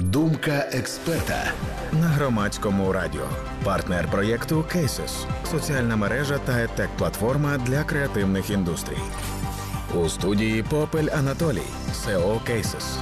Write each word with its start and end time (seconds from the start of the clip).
Думка 0.00 0.68
експерта 0.72 1.52
на 1.92 2.06
громадському 2.06 2.92
радіо. 2.92 3.26
Партнер 3.64 4.10
проєкту 4.10 4.64
Cases,– 4.72 5.26
соціальна 5.50 5.96
мережа 5.96 6.38
та 6.38 6.62
EdTech 6.62 6.88
платформа 6.98 7.58
для 7.58 7.84
креативних 7.84 8.50
індустрій. 8.50 8.98
У 9.94 10.08
студії 10.08 10.62
Попель 10.62 11.08
Анатолій 11.18 11.68
CEO 12.04 12.40
Cases. 12.50 12.98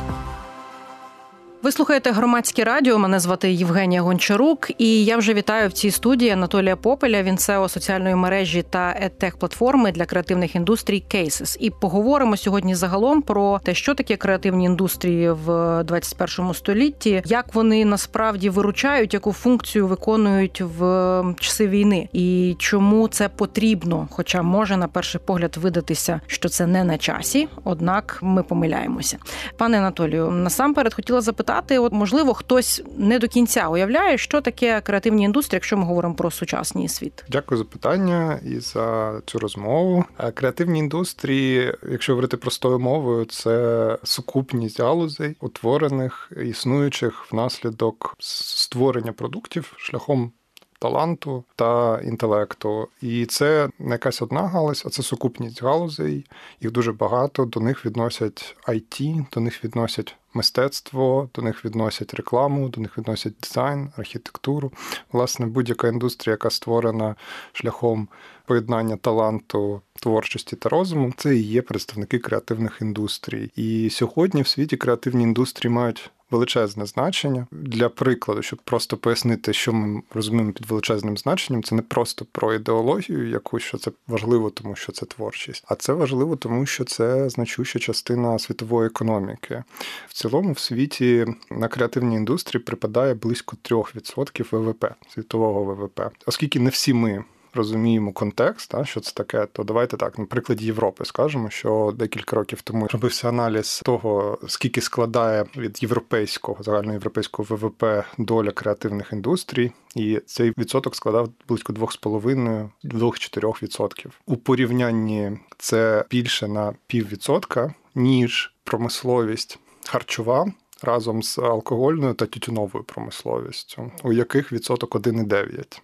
Ви 1.66 1.72
слухаєте 1.72 2.10
громадське 2.10 2.64
радіо. 2.64 2.98
Мене 2.98 3.20
звати 3.20 3.52
Євгенія 3.52 4.02
Гончарук, 4.02 4.70
і 4.78 5.04
я 5.04 5.16
вже 5.16 5.34
вітаю 5.34 5.68
в 5.68 5.72
цій 5.72 5.90
студії 5.90 6.30
Анатолія 6.30 6.76
Попеля. 6.76 7.22
Він 7.22 7.36
CEO 7.36 7.68
соціальної 7.68 8.14
мережі 8.14 8.64
та 8.70 8.96
EdTech 9.02 9.36
платформи 9.36 9.92
для 9.92 10.04
креативних 10.04 10.56
індустрій 10.56 11.04
Cases. 11.14 11.56
І 11.60 11.70
поговоримо 11.70 12.36
сьогодні 12.36 12.74
загалом 12.74 13.22
про 13.22 13.58
те, 13.58 13.74
що 13.74 13.94
таке 13.94 14.16
креативні 14.16 14.64
індустрії 14.64 15.30
в 15.30 15.82
21 15.84 16.54
столітті, 16.54 17.22
як 17.26 17.54
вони 17.54 17.84
насправді 17.84 18.50
виручають, 18.50 19.14
яку 19.14 19.32
функцію 19.32 19.86
виконують 19.86 20.60
в 20.60 21.34
часи 21.40 21.68
війни, 21.68 22.08
і 22.12 22.56
чому 22.58 23.08
це 23.08 23.28
потрібно. 23.28 24.08
Хоча 24.10 24.42
може 24.42 24.76
на 24.76 24.88
перший 24.88 25.20
погляд 25.24 25.56
видатися, 25.56 26.20
що 26.26 26.48
це 26.48 26.66
не 26.66 26.84
на 26.84 26.98
часі, 26.98 27.48
однак 27.64 28.18
ми 28.22 28.42
помиляємося. 28.42 29.18
Пане 29.56 29.78
Анатолію, 29.78 30.30
насамперед 30.30 30.94
хотіла 30.94 31.20
запитати 31.20 31.55
запитати, 31.56 31.78
от 31.78 31.92
можливо, 31.92 32.34
хтось 32.34 32.82
не 32.96 33.18
до 33.18 33.28
кінця 33.28 33.68
уявляє, 33.68 34.18
що 34.18 34.40
таке 34.40 34.80
креативні 34.80 35.24
індустрії, 35.24 35.56
якщо 35.56 35.76
ми 35.76 35.84
говоримо 35.84 36.14
про 36.14 36.30
сучасний 36.30 36.88
світ. 36.88 37.24
Дякую 37.28 37.58
за 37.58 37.64
питання 37.64 38.40
і 38.44 38.60
за 38.60 39.20
цю 39.26 39.38
розмову. 39.38 40.04
Креативні 40.34 40.78
індустрії, 40.78 41.74
якщо 41.90 42.12
говорити 42.12 42.36
простою 42.36 42.78
мовою, 42.78 43.24
це 43.24 43.98
сукупність 44.02 44.80
галузей, 44.80 45.36
утворених 45.40 46.32
існуючих 46.44 47.32
внаслідок 47.32 48.16
створення 48.18 49.12
продуктів 49.12 49.74
шляхом 49.76 50.32
таланту 50.78 51.44
та 51.56 52.00
інтелекту. 52.04 52.88
І 53.02 53.26
це 53.26 53.68
не 53.78 53.94
якась 53.94 54.22
одна 54.22 54.42
галузь, 54.42 54.82
а 54.86 54.90
це 54.90 55.02
сукупність 55.02 55.62
галузей. 55.62 56.26
Їх 56.60 56.72
дуже 56.72 56.92
багато. 56.92 57.44
До 57.44 57.60
них 57.60 57.86
відносять 57.86 58.56
IT, 58.68 59.24
до 59.34 59.40
них 59.40 59.64
відносять 59.64 60.16
мистецтво, 60.36 61.30
до 61.34 61.42
них 61.42 61.64
відносять 61.64 62.14
рекламу, 62.14 62.68
до 62.68 62.80
них 62.80 62.98
відносять 62.98 63.32
дизайн, 63.42 63.90
архітектуру. 63.96 64.72
Власне, 65.12 65.46
будь-яка 65.46 65.88
індустрія, 65.88 66.32
яка 66.32 66.50
створена 66.50 67.14
шляхом 67.52 68.08
поєднання 68.46 68.96
таланту, 68.96 69.80
творчості 70.00 70.56
та 70.56 70.68
розуму, 70.68 71.12
це 71.16 71.36
і 71.36 71.42
є 71.42 71.62
представники 71.62 72.18
креативних 72.18 72.78
індустрій. 72.80 73.50
І 73.56 73.90
сьогодні 73.90 74.42
в 74.42 74.48
світі 74.48 74.76
креативні 74.76 75.22
індустрії 75.22 75.72
мають 75.72 76.10
величезне 76.30 76.86
значення. 76.86 77.46
Для 77.50 77.88
прикладу, 77.88 78.42
щоб 78.42 78.58
просто 78.64 78.96
пояснити, 78.96 79.52
що 79.52 79.72
ми 79.72 80.02
розуміємо 80.14 80.52
під 80.52 80.66
величезним 80.66 81.16
значенням, 81.16 81.62
це 81.62 81.74
не 81.74 81.82
просто 81.82 82.26
про 82.32 82.54
ідеологію, 82.54 83.28
яку 83.28 83.58
що 83.58 83.78
це 83.78 83.90
важливо, 84.06 84.50
тому 84.50 84.76
що 84.76 84.92
це 84.92 85.06
творчість, 85.06 85.64
а 85.68 85.74
це 85.74 85.92
важливо, 85.92 86.36
тому 86.36 86.66
що 86.66 86.84
це 86.84 87.28
значуща 87.28 87.78
частина 87.78 88.38
світової 88.38 88.86
економіки. 88.86 89.64
В 90.08 90.14
цілому, 90.28 90.52
в 90.52 90.58
світі 90.58 91.26
на 91.50 91.68
креативні 91.68 92.16
індустрії 92.16 92.62
припадає 92.62 93.14
близько 93.14 93.56
3% 93.62 94.46
ВВП 94.50 94.84
світового 95.08 95.64
ВВП, 95.64 96.00
оскільки 96.26 96.60
не 96.60 96.70
всі 96.70 96.94
ми 96.94 97.24
розуміємо 97.54 98.12
контекст, 98.12 98.74
а, 98.74 98.84
що 98.84 99.00
це 99.00 99.12
таке, 99.14 99.46
то 99.52 99.64
давайте 99.64 99.96
так, 99.96 100.18
на 100.18 100.24
прикладі 100.24 100.66
Європи 100.66 101.04
скажемо, 101.04 101.50
що 101.50 101.94
декілька 101.96 102.36
років 102.36 102.62
тому 102.62 102.86
робився 102.86 103.28
аналіз 103.28 103.80
того, 103.84 104.38
скільки 104.48 104.80
складає 104.80 105.44
від 105.56 105.82
європейського 105.82 106.62
загальноєвропейського 106.62 107.56
ВВП 107.56 107.84
доля 108.18 108.50
креативних 108.50 109.12
індустрій, 109.12 109.72
і 109.94 110.20
цей 110.26 110.52
відсоток 110.58 110.96
складав 110.96 111.28
близько 111.48 111.72
2,5-2-4%. 111.72 114.06
У 114.26 114.36
порівнянні 114.36 115.38
це 115.58 116.04
більше 116.10 116.48
на 116.48 116.74
піввідсотка, 116.86 117.74
ніж 117.94 118.52
промисловість 118.64 119.58
харчова. 119.88 120.52
Разом 120.82 121.22
з 121.22 121.38
алкогольною 121.38 122.14
та 122.14 122.26
тютюновою 122.26 122.84
промисловістю, 122.84 123.90
у 124.02 124.12
яких 124.12 124.52
відсоток 124.52 124.94
1,9 124.94 125.80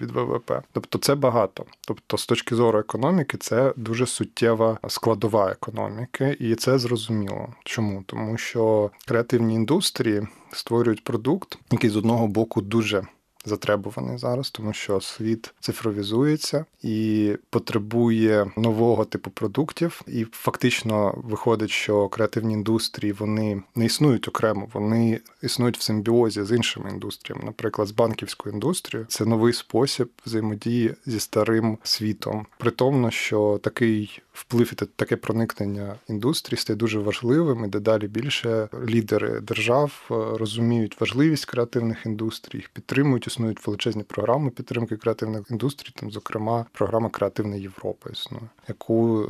від 0.00 0.10
ВВП. 0.10 0.52
Тобто 0.72 0.98
це 0.98 1.14
багато. 1.14 1.64
Тобто, 1.80 2.18
з 2.18 2.26
точки 2.26 2.54
зору 2.54 2.78
економіки, 2.78 3.38
це 3.38 3.72
дуже 3.76 4.06
суттєва 4.06 4.78
складова 4.88 5.50
економіки, 5.50 6.36
і 6.40 6.54
це 6.54 6.78
зрозуміло. 6.78 7.48
Чому? 7.64 8.02
Тому 8.06 8.36
що 8.36 8.90
креативні 9.06 9.54
індустрії 9.54 10.26
створюють 10.52 11.04
продукт, 11.04 11.58
який 11.70 11.90
з 11.90 11.96
одного 11.96 12.28
боку 12.28 12.60
дуже 12.60 13.06
затребуваний 13.44 14.18
зараз, 14.18 14.50
тому 14.50 14.72
що 14.72 15.00
світ 15.00 15.54
цифровізується 15.60 16.64
і 16.82 17.30
потребує 17.50 18.50
нового 18.56 19.04
типу 19.04 19.30
продуктів. 19.30 20.02
І 20.06 20.26
фактично 20.32 21.14
виходить, 21.16 21.70
що 21.70 22.08
креативні 22.08 22.54
індустрії 22.54 23.12
вони 23.12 23.62
не 23.74 23.84
існують 23.84 24.28
окремо, 24.28 24.68
вони 24.72 25.20
існують 25.42 25.78
в 25.78 25.82
симбіозі 25.82 26.42
з 26.42 26.56
іншими 26.56 26.90
індустріями, 26.90 27.44
наприклад, 27.44 27.88
з 27.88 27.92
банківською 27.92 28.54
індустрією. 28.54 29.06
Це 29.08 29.24
новий 29.24 29.52
спосіб 29.52 30.10
взаємодії 30.26 30.94
зі 31.06 31.20
старим 31.20 31.78
світом. 31.82 32.46
Притомно, 32.58 33.10
що 33.10 33.60
такий 33.62 34.22
вплив 34.34 34.72
і 34.72 34.86
таке 34.96 35.16
проникнення 35.16 35.94
індустрії 36.08 36.58
стає 36.58 36.76
дуже 36.76 36.98
важливим, 36.98 37.64
і 37.64 37.68
дедалі 37.68 38.08
більше 38.08 38.68
лідери 38.88 39.40
держав 39.40 40.08
е, 40.10 40.14
розуміють 40.14 41.00
важливість 41.00 41.44
креативних 41.44 42.06
індустрій, 42.06 42.56
їх 42.56 42.68
підтримують. 42.68 43.26
Існують 43.26 43.66
величезні 43.66 44.02
програми 44.02 44.50
підтримки 44.50 44.96
креативних 44.96 45.50
індустрій, 45.50 45.92
там, 45.96 46.10
зокрема, 46.10 46.66
програма 46.72 47.08
Креативна 47.08 47.56
Європа 47.56 48.10
існує, 48.10 48.48
яку 48.68 49.22
е, 49.22 49.26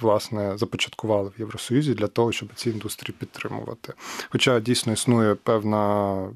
власне 0.00 0.58
започаткували 0.58 1.28
в 1.36 1.40
Євросоюзі 1.40 1.94
для 1.94 2.06
того, 2.06 2.32
щоб 2.32 2.48
ці 2.54 2.70
індустрії 2.70 3.14
підтримувати. 3.18 3.92
Хоча 4.30 4.60
дійсно 4.60 4.92
існує 4.92 5.34
певна 5.34 6.30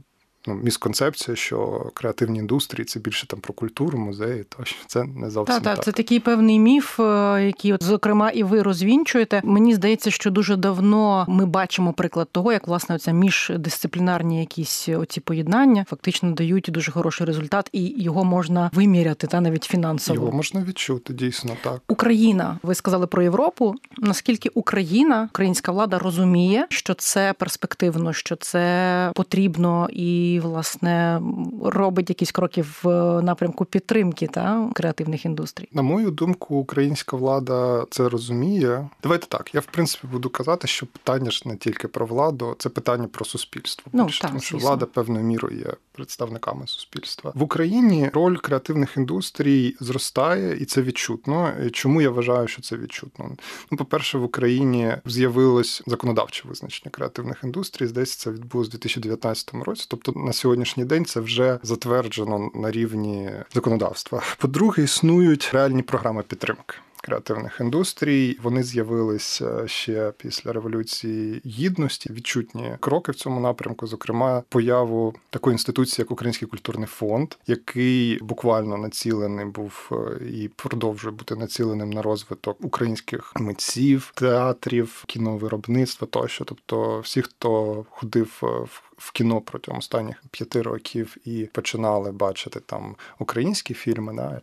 ну, 0.46 0.54
місконцепція, 0.54 1.36
що 1.36 1.90
креативні 1.94 2.38
індустрії 2.38 2.84
це 2.84 3.00
більше 3.00 3.26
там 3.26 3.40
про 3.40 3.54
культуру, 3.54 3.98
музеї, 3.98 4.44
то 4.48 4.64
це 4.86 5.04
не 5.04 5.30
зовсім 5.30 5.54
так. 5.54 5.62
Так, 5.62 5.76
так. 5.76 5.84
Це 5.84 5.92
такий 5.92 6.20
певний 6.20 6.58
міф, 6.58 7.00
е, 7.00 7.44
який, 7.46 7.72
от, 7.72 7.82
зокрема, 7.82 8.30
і 8.30 8.42
ви 8.42 8.62
розвінчуєте. 8.62 9.40
Мені 9.44 9.74
здається, 9.74 10.10
що 10.10 10.30
дуже 10.30 10.56
давно 10.56 11.24
ми 11.28 11.46
бачимо 11.46 11.92
приклад 11.92 12.28
того, 12.32 12.52
як 12.52 12.68
власне 12.68 12.94
оця 12.94 13.12
міждисциплінарні 13.12 14.40
якісь 14.40 14.88
оці 14.88 15.20
поєднання 15.20 15.84
фактично 15.88 16.32
дають 16.32 16.68
дуже 16.72 16.92
хороший 16.92 17.26
результат, 17.26 17.68
і 17.72 18.02
його 18.02 18.24
можна 18.24 18.70
виміряти, 18.74 19.26
та 19.26 19.40
навіть 19.40 19.64
фінансово. 19.64 20.20
Його 20.20 20.32
можна 20.36 20.64
відчути, 20.64 21.14
дійсно 21.14 21.56
так. 21.62 21.80
Україна, 21.88 22.58
ви 22.62 22.74
сказали 22.74 23.06
про 23.06 23.22
Європу. 23.22 23.74
Наскільки 23.98 24.48
Україна, 24.54 25.28
українська 25.30 25.72
влада 25.72 25.98
розуміє, 25.98 26.66
що 26.70 26.94
це 26.94 27.34
перспективно, 27.38 28.12
що 28.12 28.36
це 28.36 29.10
потрібно 29.14 29.88
і 29.92 30.31
власне 30.40 31.22
робить 31.62 32.08
якісь 32.08 32.32
кроки 32.32 32.64
в 32.82 32.86
напрямку 33.22 33.64
підтримки 33.64 34.26
та 34.26 34.68
креативних 34.74 35.24
індустрій. 35.24 35.68
На 35.72 35.82
мою 35.82 36.10
думку, 36.10 36.56
українська 36.56 37.16
влада 37.16 37.86
це 37.90 38.08
розуміє. 38.08 38.88
Давайте 39.02 39.26
так. 39.26 39.54
Я 39.54 39.60
в 39.60 39.66
принципі 39.66 40.06
буду 40.06 40.30
казати, 40.30 40.68
що 40.68 40.86
питання 40.86 41.30
ж 41.30 41.42
не 41.46 41.56
тільки 41.56 41.88
про 41.88 42.06
владу, 42.06 42.56
це 42.58 42.68
питання 42.68 43.08
про 43.08 43.24
суспільство. 43.24 43.90
Ну, 43.92 44.04
більше, 44.04 44.20
так, 44.20 44.30
тому 44.30 44.40
що 44.40 44.56
звісно. 44.56 44.68
влада 44.68 44.86
певною 44.86 45.24
мірою 45.24 45.58
є 45.58 45.72
представниками 45.92 46.66
суспільства 46.66 47.32
в 47.34 47.42
Україні. 47.42 48.10
Роль 48.14 48.36
креативних 48.36 48.96
індустрій 48.96 49.76
зростає, 49.80 50.56
і 50.56 50.64
це 50.64 50.82
відчутно. 50.82 51.52
Чому 51.72 52.02
я 52.02 52.10
вважаю, 52.10 52.48
що 52.48 52.62
це 52.62 52.76
відчутно? 52.76 53.30
Ну, 53.70 53.78
по 53.78 53.84
перше, 53.84 54.18
в 54.18 54.24
Україні 54.24 54.96
з'явилось 55.06 55.82
законодавче 55.86 56.48
визначення 56.48 56.90
креативних 56.90 57.44
індустрій. 57.44 57.86
Здається, 57.86 58.18
це 58.18 58.30
відбулось 58.30 58.68
у 58.68 58.70
2019 58.70 59.54
році. 59.54 59.86
Тобто 59.88 60.12
на 60.12 60.32
сьогоднішній 60.32 60.84
день 60.84 61.04
це 61.04 61.20
вже 61.20 61.58
затверджено 61.62 62.50
на 62.54 62.70
рівні 62.70 63.30
законодавства. 63.54 64.22
По-друге, 64.38 64.82
існують 64.82 65.50
реальні 65.52 65.82
програми 65.82 66.22
підтримки. 66.22 66.74
Креативних 67.04 67.60
індустрій 67.60 68.38
вони 68.42 68.62
з'явилися 68.62 69.68
ще 69.68 70.12
після 70.16 70.52
революції 70.52 71.42
гідності. 71.46 72.12
Відчутні 72.12 72.76
кроки 72.80 73.12
в 73.12 73.14
цьому 73.14 73.40
напрямку, 73.40 73.86
зокрема, 73.86 74.42
появу 74.48 75.14
такої 75.30 75.54
інституції, 75.54 76.02
як 76.02 76.10
Український 76.10 76.48
культурний 76.48 76.86
фонд, 76.86 77.34
який 77.46 78.18
буквально 78.22 78.76
націлений 78.76 79.44
був 79.44 79.90
е, 79.92 80.24
і 80.24 80.48
продовжує 80.48 81.14
бути 81.14 81.36
націленим 81.36 81.90
на 81.90 82.02
розвиток 82.02 82.64
українських 82.64 83.32
митців, 83.36 84.12
театрів, 84.14 85.04
кіновиробництва 85.06 86.06
тощо. 86.10 86.44
Тобто, 86.44 87.00
всі, 87.00 87.22
хто 87.22 87.84
ходив 87.90 88.40
е, 88.42 88.46
в 88.46 88.82
в 89.02 89.12
кіно 89.12 89.40
протягом 89.40 89.78
останніх 89.78 90.22
п'яти 90.30 90.62
років 90.62 91.16
і 91.24 91.48
починали 91.52 92.12
бачити 92.12 92.60
там 92.60 92.96
українські 93.18 93.74
фільми, 93.74 94.12
да, 94.16 94.40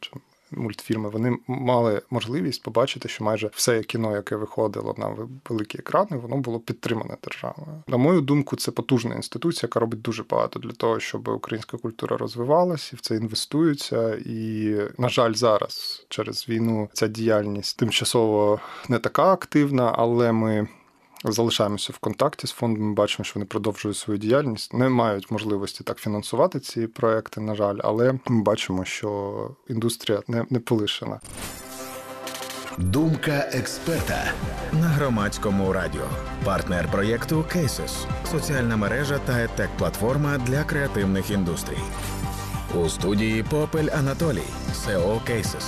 мультфільми, 0.51 1.10
вони 1.10 1.38
мали 1.48 2.01
можливість 2.10 2.63
побачити, 2.63 3.10
що 3.10 3.24
майже 3.24 3.50
все 3.54 3.84
кіно, 3.84 4.16
яке 4.16 4.36
виходило 4.36 4.96
на 4.98 5.16
великі 5.50 5.80
екрани, 5.80 6.18
воно 6.18 6.38
було 6.38 6.60
підтримане 6.60 7.18
державою. 7.24 7.84
На 7.88 7.98
мою 7.98 8.22
думку, 8.22 8.56
це 8.56 8.72
потужна 8.72 9.16
інституція, 9.16 9.68
яка 9.68 9.80
робить 9.80 10.01
дуже 10.01 10.24
багато 10.24 10.60
для 10.60 10.72
того, 10.72 11.00
щоб 11.00 11.28
українська 11.28 11.78
культура 11.78 12.18
розвивалася, 12.18 12.90
і 12.94 12.96
в 12.96 13.01
це 13.01 13.16
інвестуються. 13.16 14.16
І, 14.16 14.75
на 14.98 15.10
жаль, 15.10 15.34
зараз 15.34 16.06
через 16.10 16.50
війну 16.50 16.90
ця 16.94 17.07
діяльність 17.07 17.78
тимчасово 17.78 18.60
не 18.90 19.00
така 19.00 19.34
активна, 19.34 19.94
але 19.95 20.31
ми 20.31 20.68
залишаємося 21.24 21.94
в 21.94 21.98
контакті 21.98 22.48
з 22.48 22.51
фондом. 22.51 22.95
Бачимо, 22.95 23.24
що 23.24 23.33
вони 23.36 23.45
продовжують 23.45 23.98
свою 23.98 24.19
діяльність, 24.19 24.74
не 24.74 24.89
мають 24.89 25.31
можливості 25.31 25.83
так 25.83 25.98
фінансувати 25.98 26.60
ці 26.60 26.88
проекти, 26.88 27.42
на 27.42 27.56
жаль, 27.56 27.77
але 27.83 28.13
ми 28.27 28.42
бачимо, 28.42 28.86
що 28.86 29.50
індустрія 29.69 30.21
не, 30.27 30.45
не 30.50 30.60
полишена. 30.60 31.19
Думка 32.77 33.50
експерта 33.54 34.31
на 34.74 34.88
громадському 34.88 35.74
радіо. 35.74 36.07
Партнер 36.44 36.92
проєкту 36.92 37.36
Cases– 37.36 38.06
соціальна 38.31 38.77
мережа 38.77 39.19
та 39.25 39.44
етек 39.44 39.69
платформа 39.77 40.38
для 40.38 40.63
креативних 40.63 41.31
індустрій. 41.31 41.77
У 42.75 42.89
студії 42.89 43.44
Попель 43.44 43.88
Анатолій, 43.94 44.50
SEO 44.74 45.19
Cases. 45.30 45.66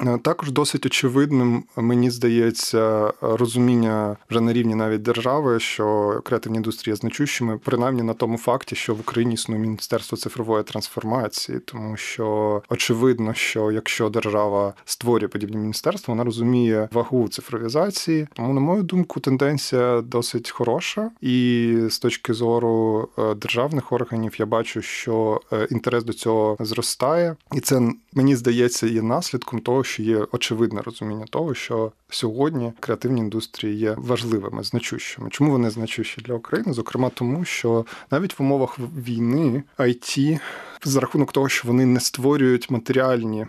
Е, 0.00 0.18
також 0.18 0.52
досить 0.52 0.86
очевидним, 0.86 1.64
мені 1.76 2.10
здається, 2.10 3.12
розуміння 3.20 4.16
вже 4.30 4.40
на 4.40 4.52
рівні 4.52 4.74
навіть 4.74 5.02
держави, 5.02 5.60
що 5.60 6.20
креативні 6.24 6.56
індустрії 6.56 6.96
значущими, 6.96 7.58
принаймні 7.58 8.02
на 8.02 8.14
тому 8.14 8.38
факті, 8.38 8.76
що 8.76 8.94
в 8.94 9.00
Україні 9.00 9.34
існує 9.34 9.60
міністерство 9.60 10.18
цифрової 10.18 10.64
трансформації, 10.64 11.58
тому 11.58 11.96
що 11.96 12.62
очевидно, 12.68 13.34
що 13.34 13.70
якщо 13.70 14.08
держава 14.08 14.74
створює 14.84 15.28
подібні 15.28 15.56
міністерства, 15.56 16.12
вона 16.12 16.24
розуміє 16.24 16.88
вагу 16.92 17.28
цифровізації. 17.28 18.26
Тому, 18.32 18.54
на 18.54 18.60
мою 18.60 18.82
думку, 18.82 19.20
тенденція 19.20 20.00
досить 20.00 20.50
хороша, 20.50 21.10
і 21.20 21.76
з 21.90 21.98
точки 21.98 22.34
зору 22.34 23.08
е, 23.18 23.34
державних 23.34 23.92
органів 23.92 24.34
я 24.38 24.46
бачу, 24.46 24.82
що 24.82 25.40
е, 25.52 25.68
інтерес 25.70 26.04
до 26.04 26.12
цього 26.12 26.56
зростає, 26.60 27.36
і 27.54 27.60
це 27.60 27.92
мені 28.12 28.36
здається 28.36 28.86
є 28.86 29.02
наслідком 29.02 29.60
того, 29.60 29.81
що 29.84 30.02
є 30.02 30.26
очевидне 30.32 30.82
розуміння 30.82 31.24
того, 31.30 31.54
що 31.54 31.92
сьогодні 32.08 32.72
креативні 32.80 33.20
індустрії 33.20 33.76
є 33.76 33.94
важливими, 33.98 34.62
значущими. 34.62 35.30
Чому 35.30 35.50
вони 35.50 35.70
значущі 35.70 36.20
для 36.20 36.34
України? 36.34 36.72
Зокрема, 36.72 37.10
тому 37.14 37.44
що 37.44 37.86
навіть 38.10 38.38
в 38.38 38.42
умовах 38.42 38.78
війни 38.78 39.62
IT, 39.78 40.40
за 40.84 41.00
рахунок 41.00 41.32
того, 41.32 41.48
що 41.48 41.68
вони 41.68 41.86
не 41.86 42.00
створюють 42.00 42.70
матеріальні 42.70 43.46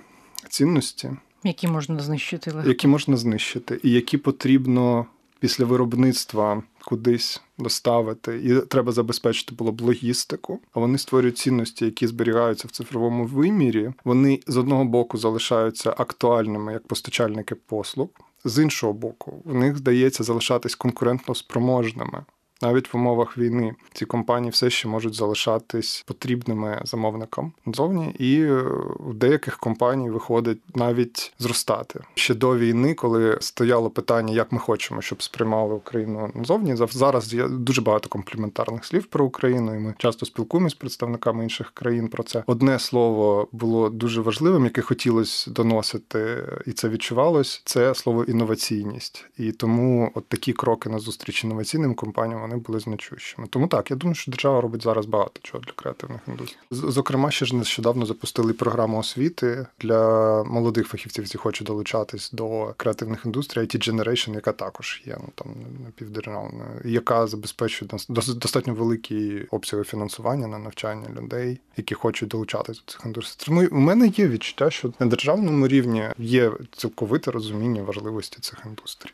цінності, 0.49 1.11
які 1.43 1.67
можна 1.67 1.99
знищити, 1.99 2.51
легко. 2.51 2.69
які 2.69 2.87
можна 2.87 3.17
знищити, 3.17 3.79
і 3.83 3.91
які 3.91 4.17
потрібно 4.17 5.05
після 5.43 5.65
виробництва 5.65 6.63
кудись 6.85 7.41
доставити, 7.57 8.41
і 8.43 8.67
треба 8.67 8.91
забезпечити 8.91 9.55
було 9.55 9.71
б 9.71 9.81
логістику. 9.81 10.59
А 10.73 10.79
вони 10.79 10.97
створюють 10.97 11.37
цінності, 11.37 11.85
які 11.85 12.07
зберігаються 12.07 12.67
в 12.67 12.71
цифровому 12.71 13.25
вимірі. 13.25 13.93
Вони 14.03 14.39
з 14.47 14.57
одного 14.57 14.85
боку 14.85 15.17
залишаються 15.17 15.95
актуальними 15.97 16.73
як 16.73 16.87
постачальники 16.87 17.55
послуг. 17.55 18.09
З 18.45 18.63
іншого 18.63 18.93
боку, 18.93 19.41
в 19.45 19.53
них 19.53 19.77
здається 19.77 20.23
залишатись 20.23 20.75
конкурентно 20.75 21.35
спроможними 21.35 22.25
навіть 22.63 22.93
в 22.93 22.97
умовах 22.97 23.37
війни 23.37 23.73
ці 23.93 24.05
компанії 24.05 24.51
все 24.51 24.69
ще 24.69 24.87
можуть 24.87 25.15
залишатись 25.15 26.03
потрібними 26.07 26.81
замовникам 26.85 27.51
назовні, 27.65 28.15
і 28.19 28.41
е, 28.41 28.63
в 28.99 29.13
деяких 29.13 29.57
компаній 29.57 30.09
виходить 30.09 30.59
навіть 30.75 31.33
зростати 31.39 31.99
ще 32.13 32.33
до 32.33 32.57
війни, 32.57 32.93
коли 32.93 33.37
стояло 33.41 33.89
питання, 33.89 34.33
як 34.33 34.51
ми 34.51 34.59
хочемо, 34.59 35.01
щоб 35.01 35.23
сприймали 35.23 35.73
Україну 35.73 36.31
назовні. 36.35 36.75
Зараз 36.75 37.33
є 37.33 37.47
дуже 37.47 37.81
багато 37.81 38.09
компліментарних 38.09 38.85
слів 38.85 39.05
про 39.05 39.25
Україну, 39.25 39.75
і 39.75 39.79
ми 39.79 39.93
часто 39.97 40.25
спілкуємося 40.25 40.75
з 40.75 40.79
представниками 40.79 41.43
інших 41.43 41.71
країн 41.71 42.07
про 42.07 42.23
це. 42.23 42.43
Одне 42.47 42.79
слово 42.79 43.47
було 43.51 43.89
дуже 43.89 44.21
важливим, 44.21 44.63
яке 44.63 44.81
хотілося 44.81 45.51
доносити, 45.51 46.47
і 46.65 46.71
це 46.71 46.89
відчувалось. 46.89 47.61
Це 47.65 47.95
слово 47.95 48.23
інноваційність, 48.23 49.25
і 49.37 49.51
тому 49.51 50.11
от 50.15 50.27
такі 50.27 50.53
кроки 50.53 50.89
на 50.89 50.99
зустріч 50.99 51.43
інноваційним 51.43 51.95
компаніям 51.95 52.41
вони 52.41 52.52
були 52.57 52.79
значущими. 52.79 53.47
Тому 53.47 53.67
так, 53.67 53.91
я 53.91 53.97
думаю, 53.97 54.15
що 54.15 54.31
держава 54.31 54.61
робить 54.61 54.83
зараз 54.83 55.05
багато 55.05 55.39
чого 55.43 55.63
для 55.63 55.71
креативних 55.71 56.21
індустрій. 56.27 56.57
Зокрема, 56.71 57.31
ще 57.31 57.45
ж 57.45 57.55
нещодавно 57.55 58.05
запустили 58.05 58.53
програму 58.53 58.97
освіти 58.99 59.65
для 59.79 60.43
молодих 60.43 60.87
фахівців, 60.87 61.23
які 61.23 61.37
хочуть 61.37 61.67
долучатись 61.67 62.31
до 62.31 62.73
креативних 62.77 63.25
індустрій, 63.25 63.61
IT 63.61 63.89
Generation, 63.89 64.35
яка 64.35 64.51
також 64.51 65.01
є 65.05 65.17
ну 65.19 65.29
там 65.35 65.47
напівдержавною, 65.85 66.81
яка 66.85 67.27
забезпечує 67.27 67.91
достатньо 68.09 68.73
великі 68.73 69.47
обсяги 69.51 69.83
фінансування 69.83 70.47
на 70.47 70.59
навчання 70.59 71.07
людей, 71.17 71.59
які 71.77 71.95
хочуть 71.95 72.29
долучатись 72.29 72.83
до 72.85 72.91
цих 72.91 73.05
індустрій. 73.05 73.45
Тому 73.45 73.67
у 73.71 73.79
мене 73.79 74.07
є 74.07 74.27
відчуття, 74.27 74.69
що 74.69 74.93
на 74.99 75.05
державному 75.05 75.67
рівні 75.67 76.09
є 76.17 76.51
цілковите 76.71 77.31
розуміння 77.31 77.83
важливості 77.83 78.37
цих 78.41 78.63
індустрій. 78.65 79.09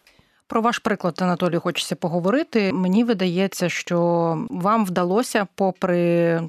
Про 0.49 0.61
ваш 0.61 0.79
приклад, 0.79 1.19
Анатолій, 1.21 1.57
хочеться 1.57 1.95
поговорити. 1.95 2.73
Мені 2.73 3.03
видається, 3.03 3.69
що 3.69 3.99
вам 4.49 4.85
вдалося, 4.85 5.47
попри 5.55 5.93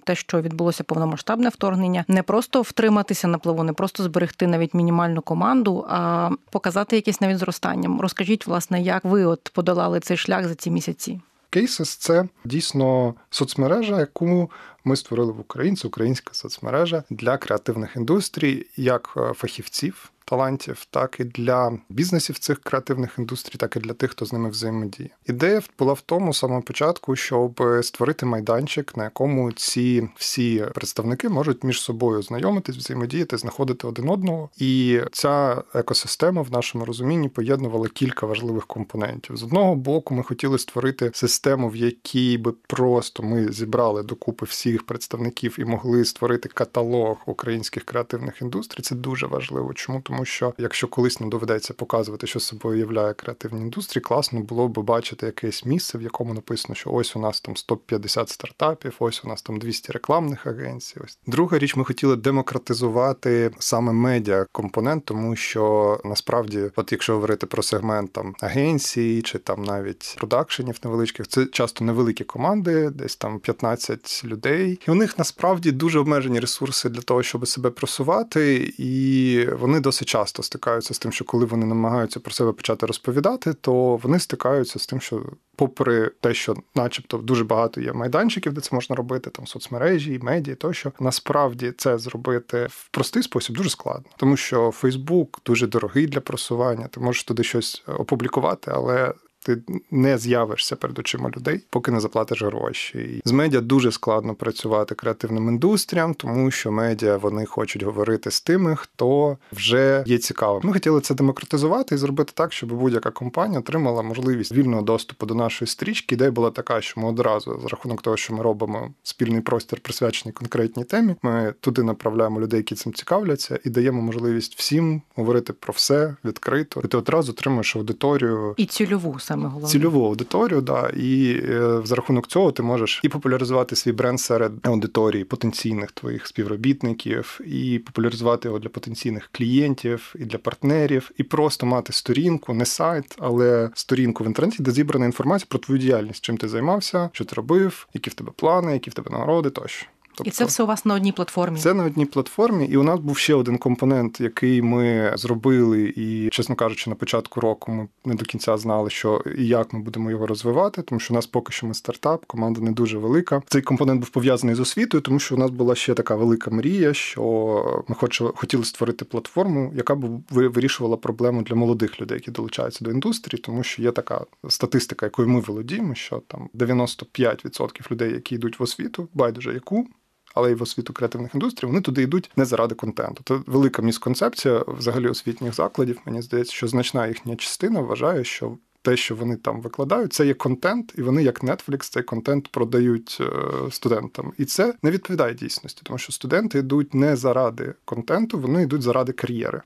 те, 0.05 0.15
що 0.15 0.41
відбулося 0.41 0.85
повномасштабне 0.85 1.49
вторгнення, 1.49 2.05
не 2.09 2.23
просто 2.23 2.63
втриматися 2.63 3.29
на 3.29 3.39
плаву, 3.39 3.63
не 3.63 3.73
просто 3.73 4.03
зберегти 4.03 4.47
навіть 4.47 4.75
мінімальну 4.75 5.23
команду, 5.23 5.87
а 5.89 6.31
показати 6.51 6.97
якесь 6.97 7.21
навіть 7.21 7.39
зростання. 7.39 7.99
Розкажіть, 8.01 8.47
власне, 8.47 8.83
як 8.83 9.05
ви 9.05 9.25
от 9.25 9.51
подолали 9.55 10.01
цей 10.01 10.17
шлях 10.17 10.49
за 10.49 10.55
ці 10.55 10.71
місяці? 10.71 11.21
Кейсис 11.51 11.97
це 11.97 12.25
дійсно 12.45 13.15
соцмережа, 13.31 13.99
яку 13.99 14.51
ми 14.85 14.97
створили 14.97 15.33
в 15.33 15.41
Україні, 15.41 15.77
українська 15.85 16.35
соцмережа 16.35 17.03
для 17.11 17.37
креативних 17.37 17.97
індустрій, 17.97 18.67
як 18.77 19.15
е, 19.17 19.33
фахівців 19.35 20.11
талантів, 20.31 20.87
так 20.91 21.17
і 21.21 21.25
для 21.25 21.73
бізнесів 21.89 22.39
цих 22.39 22.61
креативних 22.61 23.19
індустрій, 23.19 23.57
так 23.59 23.77
і 23.77 23.81
для 23.81 23.93
тих, 23.93 24.11
хто 24.11 24.25
з 24.27 24.33
ними 24.33 24.51
взаємодіє. 24.51 25.09
Ідея 25.27 25.63
була 25.79 25.93
в 25.93 26.01
тому 26.01 26.35
самому 26.35 26.63
початку, 26.63 27.17
щоб 27.17 27.63
створити 27.83 28.27
майданчик, 28.27 28.97
на 28.97 29.05
якому 29.05 29.53
ці 29.53 30.09
всі 30.17 30.65
представники 30.75 31.29
можуть 31.29 31.65
між 31.65 31.81
собою 31.81 32.23
знайомитись, 32.23 32.77
взаємодіяти, 32.77 33.37
знаходити 33.37 33.87
один 33.87 34.09
одного. 34.09 34.51
І 34.59 35.01
ця 35.13 35.63
екосистема 35.75 36.43
в 36.43 36.53
нашому 36.53 36.85
розумінні 36.85 37.29
поєднувала 37.29 37.89
кілька 37.89 38.27
важливих 38.27 38.67
компонентів. 38.67 39.37
З 39.37 39.43
одного 39.43 39.75
боку, 39.75 40.15
ми 40.15 40.23
хотіли 40.23 40.59
створити 40.59 41.11
систему, 41.15 41.69
в 41.69 41.77
якій 41.77 42.39
би 42.39 42.53
просто 42.67 43.23
ми 43.23 43.53
зібрали 43.53 44.03
докупи 44.03 44.47
всіх 44.47 44.87
представників 44.87 45.57
і 45.59 45.65
могли 45.65 46.05
створити 46.05 46.49
каталог 46.49 47.17
українських 47.27 47.85
креативних 47.85 48.43
індустрій. 48.43 48.83
Це 48.83 48.95
дуже 48.95 49.27
важливо. 49.27 49.75
Чому 49.75 50.01
тому? 50.01 50.20
Тому 50.21 50.27
що 50.27 50.55
якщо 50.59 50.89
колись 50.89 51.21
не 51.21 51.27
доведеться 51.27 51.75
показувати, 51.75 52.27
що 52.27 52.41
собою 52.41 52.79
являє 52.79 53.15
креативні 53.15 53.61
індустрії, 53.61 54.03
класно 54.03 54.41
було 54.41 54.69
б 54.69 54.79
бачити 54.79 55.27
якесь 55.27 55.65
місце, 55.65 55.99
в 55.99 56.03
якому 56.03 56.35
написано, 56.35 56.75
що 56.75 56.91
ось 56.91 57.17
у 57.17 57.19
нас 57.19 57.41
там 57.41 57.57
150 57.57 58.29
стартапів, 58.29 58.97
ось 58.99 59.25
у 59.25 59.29
нас 59.29 59.43
там 59.43 59.59
200 59.59 59.93
рекламних 59.93 60.47
агенцій. 60.47 61.01
Ось 61.05 61.19
друга 61.27 61.59
річ, 61.59 61.77
ми 61.77 61.85
хотіли 61.85 62.17
демократизувати 62.17 63.51
саме 63.59 63.93
медіа 63.93 64.47
компонент, 64.53 65.05
тому 65.05 65.37
що 65.37 66.01
насправді, 66.05 66.71
от 66.77 66.93
якщо 66.93 67.13
говорити 67.13 67.47
про 67.47 67.63
сегмент 67.63 68.13
там 68.13 68.35
агенцій 68.41 69.23
чи 69.23 69.39
там 69.39 69.63
навіть 69.63 70.15
продакшенів 70.19 70.81
невеличких, 70.85 71.29
це 71.29 71.47
часто 71.47 71.85
невеликі 71.85 72.25
команди, 72.25 72.91
десь 72.91 73.17
там 73.17 73.39
15 73.39 74.23
людей, 74.25 74.81
і 74.89 74.91
у 74.91 74.95
них 74.95 75.19
насправді 75.19 75.73
дуже 75.73 75.99
обмежені 75.99 76.41
ресурси 76.41 76.89
для 76.89 77.01
того, 77.01 77.23
щоб 77.23 77.49
себе 77.49 77.71
просувати, 77.71 78.75
і 78.79 79.47
вони 79.61 79.81
досить 79.81 80.00
часто 80.05 80.43
стикаються 80.43 80.95
з 80.95 80.99
тим, 80.99 81.13
що 81.13 81.25
коли 81.25 81.45
вони 81.45 81.67
намагаються 81.67 82.21
про 82.21 82.33
себе 82.33 82.53
почати 82.53 82.87
розповідати, 82.87 83.53
то 83.53 83.97
вони 83.97 84.19
стикаються 84.19 84.79
з 84.79 84.87
тим, 84.87 85.01
що, 85.01 85.23
попри 85.57 86.11
те, 86.21 86.35
що, 86.35 86.57
начебто, 86.75 87.17
дуже 87.19 87.45
багато 87.45 87.81
є 87.81 87.93
майданчиків, 87.93 88.53
де 88.53 88.61
це 88.61 88.75
можна 88.75 88.97
робити, 88.97 89.31
там 89.31 89.47
соцмережі, 89.47 90.19
медіа, 90.23 90.55
тощо 90.55 90.93
насправді 91.01 91.73
це 91.77 91.99
зробити 91.99 92.67
в 92.71 92.89
простий 92.91 93.23
спосіб 93.23 93.57
дуже 93.57 93.71
складно, 93.71 94.11
тому 94.17 94.37
що 94.37 94.71
Фейсбук 94.71 95.41
дуже 95.47 95.67
дорогий 95.67 96.07
для 96.07 96.21
просування. 96.21 96.89
Ти 96.89 97.01
можеш 97.01 97.25
туди 97.25 97.43
щось 97.43 97.83
опублікувати, 97.87 98.71
але. 98.75 99.15
Ти 99.57 99.81
не 99.91 100.19
з'явишся 100.19 100.77
перед 100.77 100.99
очима 100.99 101.31
людей, 101.37 101.61
поки 101.71 101.91
не 101.91 102.01
заплатиш 102.01 102.43
гроші. 102.43 103.23
З 103.25 103.33
медіа 103.33 103.61
дуже 103.61 103.93
складно 103.93 104.35
працювати 104.35 104.95
креативним 104.95 105.49
індустріям, 105.49 106.15
тому 106.15 106.51
що 106.51 106.73
медіа 106.73 107.17
вони 107.17 107.47
хочуть 107.47 107.83
говорити 107.83 108.31
з 108.31 108.41
тими, 108.41 108.77
хто 108.77 109.39
вже 109.53 110.05
є 110.07 110.19
цікавим. 110.19 110.63
Ми 110.65 110.73
хотіли 110.73 111.01
це 111.01 111.15
демократизувати 111.15 111.95
і 111.95 111.99
зробити 111.99 112.33
так, 112.35 112.53
щоб 112.53 112.73
будь-яка 112.73 113.11
компанія 113.11 113.61
отримала 113.61 114.03
можливість 114.03 114.53
вільного 114.53 114.83
доступу 114.83 115.27
до 115.27 115.35
нашої 115.35 115.69
стрічки. 115.69 116.15
Ідея 116.15 116.31
була 116.31 116.51
така, 116.51 116.81
що 116.81 117.01
ми 117.01 117.09
одразу, 117.09 117.61
за 117.63 117.69
рахунок 117.69 118.03
того, 118.03 118.17
що 118.17 118.35
ми 118.35 118.43
робимо 118.43 118.91
спільний 119.03 119.41
простір, 119.41 119.81
присвячений 119.81 120.33
конкретній 120.33 120.85
темі, 120.85 121.15
ми 121.23 121.55
туди 121.61 121.83
направляємо 121.83 122.41
людей, 122.41 122.59
які 122.59 122.75
цим 122.75 122.93
цікавляться, 122.93 123.59
і 123.65 123.71
даємо 123.71 124.03
можливість 124.03 124.59
всім 124.59 125.03
говорити 125.17 125.53
про 125.53 125.73
все 125.73 126.15
відкрито. 126.25 126.81
І 126.85 126.89
ти 126.89 126.97
одразу 126.97 127.33
отримуєш 127.33 127.77
аудиторію 127.77 128.55
і 128.57 128.67
цільову 128.67 129.19
саме 129.19 129.40
головне. 129.49 129.69
цільову 129.69 130.07
аудиторію. 130.07 130.61
Да, 130.61 130.89
і 130.97 131.41
е, 131.45 131.81
за 131.85 131.95
рахунок 131.95 132.27
цього 132.27 132.53
ти 132.53 132.63
можеш 132.63 133.01
і 133.03 133.09
популяризувати 133.09 133.77
свій 133.77 133.93
бренд 133.93 134.21
серед 134.21 134.53
аудиторії 134.63 135.25
потенційних 135.25 135.93
твоїх 135.93 136.27
співробітників, 136.27 137.41
і 137.47 137.79
популяризувати 137.79 138.49
його 138.49 138.59
для 138.59 138.69
потенційних 138.69 139.31
клієнтів 139.33 140.15
і 140.19 140.25
для 140.25 140.39
партнерів, 140.39 141.11
і 141.17 141.23
просто 141.23 141.67
мати 141.67 141.93
сторінку, 141.93 142.55
не 142.55 142.67
сайт, 142.67 143.17
але 143.19 143.71
сторінку 143.75 144.25
в 144.25 144.27
інтернеті, 144.27 144.63
де 144.63 144.71
зібрана 144.71 145.07
інформація 145.07 145.47
про 145.49 145.59
твою 145.59 145.81
діяльність, 145.81 146.25
чим 146.25 146.37
ти 146.37 146.49
займався, 146.49 147.11
що 147.13 147.25
ти 147.25 147.35
робив, 147.35 147.89
які 147.95 148.11
в 148.11 148.15
тебе 148.15 148.33
плани, 148.37 148.73
які 148.73 148.91
в 148.91 148.95
тебе 148.95 149.11
нагороди 149.11 149.51
тощо. 149.51 149.87
Тобто, 150.15 150.29
і 150.29 150.31
це 150.31 150.45
все 150.45 150.63
у 150.63 150.67
вас 150.67 150.85
на 150.85 150.95
одній 150.95 151.13
платформі. 151.13 151.59
Це 151.59 151.75
на 151.75 151.85
одній 151.85 152.07
платформі, 152.07 152.67
і 152.67 152.77
у 152.77 152.83
нас 152.83 153.01
був 153.01 153.19
ще 153.19 153.35
один 153.35 153.59
компонент, 153.59 154.21
який 154.21 154.63
ми 154.63 155.13
зробили. 155.17 155.93
І, 155.97 156.29
чесно 156.33 156.55
кажучи, 156.55 156.91
на 156.91 156.97
початку 156.97 157.41
року 157.41 157.73
ми 157.73 157.89
не 158.05 158.15
до 158.15 158.25
кінця 158.25 158.57
знали, 158.57 158.91
що 158.91 159.23
і 159.39 159.47
як 159.47 159.73
ми 159.73 159.81
будемо 159.81 160.11
його 160.11 160.27
розвивати, 160.27 160.83
тому 160.83 161.01
що 161.01 161.15
у 161.15 161.17
нас 161.17 161.27
поки 161.27 161.53
що 161.53 161.67
ми 161.67 161.75
стартап, 161.75 162.25
команда 162.27 162.61
не 162.61 162.73
дуже 162.73 162.99
велика. 162.99 163.43
Цей 163.47 163.63
компонент 163.63 164.01
був 164.01 164.09
пов'язаний 164.09 164.55
з 164.55 164.61
освітою, 164.61 165.01
тому 165.01 165.19
що 165.19 165.35
у 165.35 165.39
нас 165.39 165.51
була 165.51 165.75
ще 165.75 165.95
така 165.95 166.15
велика 166.15 166.51
мрія, 166.51 166.95
що 166.95 167.85
ми 167.89 167.97
хотіли 168.35 168.65
створити 168.65 169.05
платформу, 169.05 169.73
яка 169.77 169.95
б 169.95 170.23
вирішувала 170.31 170.97
проблему 170.97 171.43
для 171.43 171.55
молодих 171.55 172.01
людей, 172.01 172.17
які 172.17 172.31
долучаються 172.31 172.85
до 172.85 172.91
індустрії, 172.91 173.41
тому 173.41 173.63
що 173.63 173.83
є 173.83 173.93
така 173.93 174.25
статистика, 174.49 175.07
якою 175.07 175.29
ми 175.29 175.41
володіємо, 175.41 175.95
що 175.95 176.23
там 176.27 176.49
95% 176.55 177.91
людей, 177.91 178.13
які 178.13 178.35
йдуть 178.35 178.61
в 178.61 178.63
освіту, 178.63 179.09
байдуже 179.15 179.55
яку 179.55 179.87
але 180.35 180.51
й 180.51 180.55
в 180.55 180.63
освіту 180.63 180.93
креативних 180.93 181.35
індустрій, 181.35 181.67
вони 181.67 181.81
туди 181.81 182.03
йдуть 182.03 182.31
не 182.37 182.45
заради 182.45 182.75
контенту. 182.75 183.23
Це 183.29 183.39
велика 183.47 183.83
місконцепція 183.83 184.65
взагалі 184.69 185.09
освітніх 185.09 185.55
закладів. 185.55 186.01
Мені 186.07 186.23
здається, 186.23 186.53
що 186.53 186.69
значна 186.69 187.07
їхня 187.07 187.37
частина 187.37 187.81
вважає, 187.81 188.25
що. 188.25 188.57
Те, 188.83 188.97
що 188.97 189.15
вони 189.15 189.37
там 189.37 189.61
викладають, 189.61 190.13
це 190.13 190.27
є 190.27 190.35
контент, 190.35 190.95
і 190.99 191.03
вони, 191.03 191.23
як 191.23 191.45
Netflix, 191.45 191.79
цей 191.79 192.03
контент 192.03 192.49
продають 192.49 193.19
е, 193.21 193.27
студентам. 193.71 194.33
І 194.39 194.45
це 194.45 194.75
не 194.83 194.91
відповідає 194.91 195.35
дійсності, 195.35 195.81
тому 195.85 195.99
що 195.99 196.13
студенти 196.13 196.59
йдуть 196.59 196.95
не 196.95 197.17
заради 197.17 197.75
контенту, 197.85 198.39
вони 198.39 198.63
йдуть 198.63 198.83
заради 198.83 199.13
кар'єри. 199.13 199.63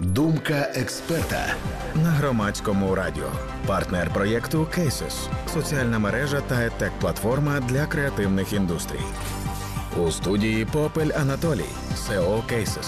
Думка 0.00 0.68
експерта 0.74 1.46
на 1.94 2.10
громадському 2.10 2.94
радіо, 2.94 3.28
партнер 3.66 4.10
проєкту 4.10 4.68
Кейсес,– 4.74 5.28
соціальна 5.54 5.98
мережа 5.98 6.40
та 6.40 6.64
етек 6.64 6.92
платформа 7.00 7.60
для 7.60 7.86
креативних 7.86 8.52
індустрій. 8.52 9.00
У 9.96 10.10
студії 10.10 10.64
Попель 10.64 11.10
Анатолій 11.20 11.70
СЕО 11.96 12.42
Cases. 12.52 12.86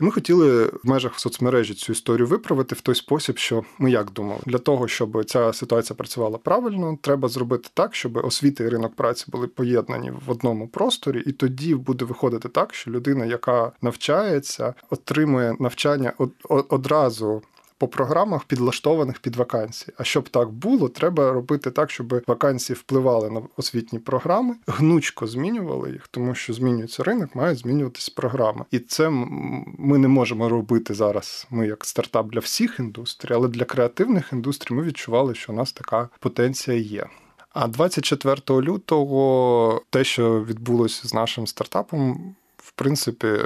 І 0.00 0.04
ми 0.04 0.10
хотіли 0.10 0.64
в 0.64 0.80
межах 0.84 1.20
соцмережі 1.20 1.74
цю 1.74 1.92
історію 1.92 2.26
виправити 2.26 2.74
в 2.74 2.80
той 2.80 2.94
спосіб, 2.94 3.38
що 3.38 3.64
ми 3.78 3.90
як 3.90 4.12
думали, 4.12 4.40
для 4.46 4.58
того, 4.58 4.88
щоб 4.88 5.24
ця 5.24 5.52
ситуація 5.52 5.96
працювала 5.96 6.38
правильно, 6.38 6.98
треба 7.00 7.28
зробити 7.28 7.68
так, 7.74 7.94
щоб 7.94 8.16
освіта 8.16 8.64
і 8.64 8.68
ринок 8.68 8.94
праці 8.94 9.24
були 9.28 9.46
поєднані 9.46 10.12
в 10.26 10.30
одному 10.30 10.68
просторі, 10.68 11.22
і 11.26 11.32
тоді 11.32 11.74
буде 11.74 12.04
виходити 12.04 12.48
так, 12.48 12.74
що 12.74 12.90
людина, 12.90 13.26
яка 13.26 13.72
навчається, 13.82 14.74
отримує 14.90 15.56
навчання 15.58 16.12
одразу 16.48 17.42
по 17.80 17.88
програмах, 17.88 18.44
підлаштованих 18.44 19.18
під 19.18 19.36
вакансії. 19.36 19.94
А 19.98 20.04
щоб 20.04 20.28
так 20.28 20.50
було, 20.50 20.88
треба 20.88 21.32
робити 21.32 21.70
так, 21.70 21.90
щоб 21.90 22.22
вакансії 22.26 22.76
впливали 22.76 23.30
на 23.30 23.42
освітні 23.56 23.98
програми, 23.98 24.54
гнучко 24.66 25.26
змінювали 25.26 25.90
їх, 25.90 26.08
тому 26.08 26.34
що 26.34 26.52
змінюється 26.52 27.02
ринок, 27.02 27.34
мають 27.34 27.58
змінюватись 27.58 28.08
програми. 28.08 28.64
І 28.70 28.78
це 28.78 29.10
ми 29.78 29.98
не 29.98 30.08
можемо 30.08 30.48
робити 30.48 30.94
зараз. 30.94 31.46
Ми 31.50 31.66
як 31.66 31.84
стартап 31.84 32.30
для 32.30 32.40
всіх 32.40 32.78
індустрій, 32.78 33.34
але 33.34 33.48
для 33.48 33.64
креативних 33.64 34.32
індустрій 34.32 34.74
ми 34.74 34.82
відчували, 34.82 35.34
що 35.34 35.52
у 35.52 35.56
нас 35.56 35.72
така 35.72 36.08
потенція 36.18 36.76
є. 36.76 37.06
А 37.52 37.68
24 37.68 38.60
лютого 38.60 39.82
те, 39.90 40.04
що 40.04 40.44
відбулося 40.44 41.08
з 41.08 41.14
нашим 41.14 41.46
стартапом, 41.46 42.34
принципі, 42.80 43.38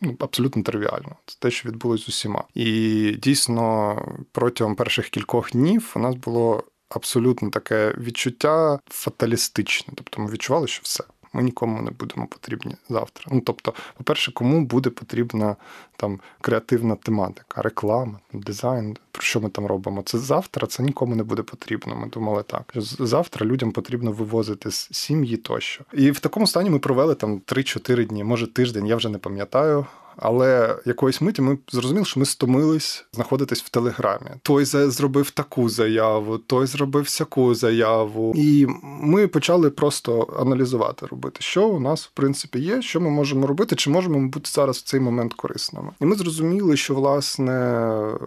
ну, 0.00 0.16
абсолютно 0.18 0.62
тривіально. 0.62 1.16
Це 1.26 1.36
те, 1.38 1.50
що 1.50 1.68
відбулось 1.68 2.04
з 2.04 2.08
усіма. 2.08 2.44
І 2.54 3.10
дійсно 3.22 3.96
протягом 4.32 4.74
перших 4.74 5.08
кількох 5.08 5.52
днів 5.52 5.92
у 5.96 5.98
нас 5.98 6.14
було 6.14 6.64
абсолютно 6.88 7.50
таке 7.50 7.94
відчуття 7.98 8.78
фаталістичне. 8.86 9.94
Тобто 9.96 10.22
ми 10.22 10.30
відчували, 10.30 10.66
що 10.66 10.80
все 10.84 11.04
ми 11.32 11.42
нікому 11.42 11.82
не 11.82 11.90
будемо 11.90 12.26
потрібні 12.26 12.76
завтра. 12.88 13.26
Ну 13.32 13.40
тобто, 13.40 13.74
по-перше, 13.96 14.32
кому 14.32 14.64
буде 14.64 14.90
потрібна 14.90 15.56
там 15.96 16.20
креативна 16.40 16.96
тематика, 16.96 17.62
реклама, 17.62 18.18
дизайн, 18.32 18.96
про 19.12 19.22
що 19.22 19.40
ми 19.40 19.48
там 19.48 19.66
робимо? 19.66 20.02
Це 20.02 20.18
завтра, 20.18 20.66
це 20.66 20.82
нікому 20.82 21.14
не 21.14 21.22
буде 21.22 21.42
потрібно. 21.42 21.96
Ми 21.96 22.08
думали 22.08 22.42
так. 22.42 22.62
що 22.70 23.06
Завтра 23.06 23.46
людям 23.46 23.72
потрібно 23.72 24.12
вивозити 24.12 24.70
з 24.70 24.88
сім'ї 24.92 25.36
тощо. 25.36 25.84
І 25.92 26.10
в 26.10 26.20
такому 26.20 26.46
стані 26.46 26.70
ми 26.70 26.78
провели 26.78 27.14
там 27.14 27.40
3-4 27.46 28.06
дні, 28.06 28.24
може 28.24 28.46
тиждень, 28.46 28.86
я 28.86 28.96
вже 28.96 29.08
не 29.08 29.18
пам'ятаю. 29.18 29.86
Але 30.16 30.76
якоїсь 30.86 31.20
миті 31.20 31.42
ми 31.42 31.58
зрозуміли, 31.72 32.04
що 32.04 32.20
ми 32.20 32.26
стомились 32.26 33.04
знаходитись 33.12 33.62
в 33.62 33.68
телеграмі. 33.68 34.30
Той 34.42 34.64
зробив 34.64 35.30
таку 35.30 35.68
заяву, 35.68 36.38
той 36.38 36.66
зробив 36.66 37.02
всяку 37.02 37.54
заяву, 37.54 38.34
і 38.36 38.66
ми 38.82 39.26
почали 39.26 39.70
просто 39.70 40.36
аналізувати, 40.40 41.06
робити, 41.06 41.36
що 41.40 41.68
у 41.68 41.80
нас 41.80 42.06
в 42.06 42.10
принципі 42.10 42.58
є, 42.58 42.82
що 42.82 43.00
ми 43.00 43.10
можемо 43.10 43.46
робити, 43.46 43.76
чи 43.76 43.90
можемо 43.90 44.18
ми 44.18 44.28
бути 44.28 44.50
зараз 44.50 44.78
в 44.78 44.82
цей 44.82 45.00
момент 45.00 45.34
корисними. 45.34 45.90
І 46.00 46.04
ми 46.04 46.16
зрозуміли, 46.16 46.76
що 46.76 46.94
власне 46.94 47.52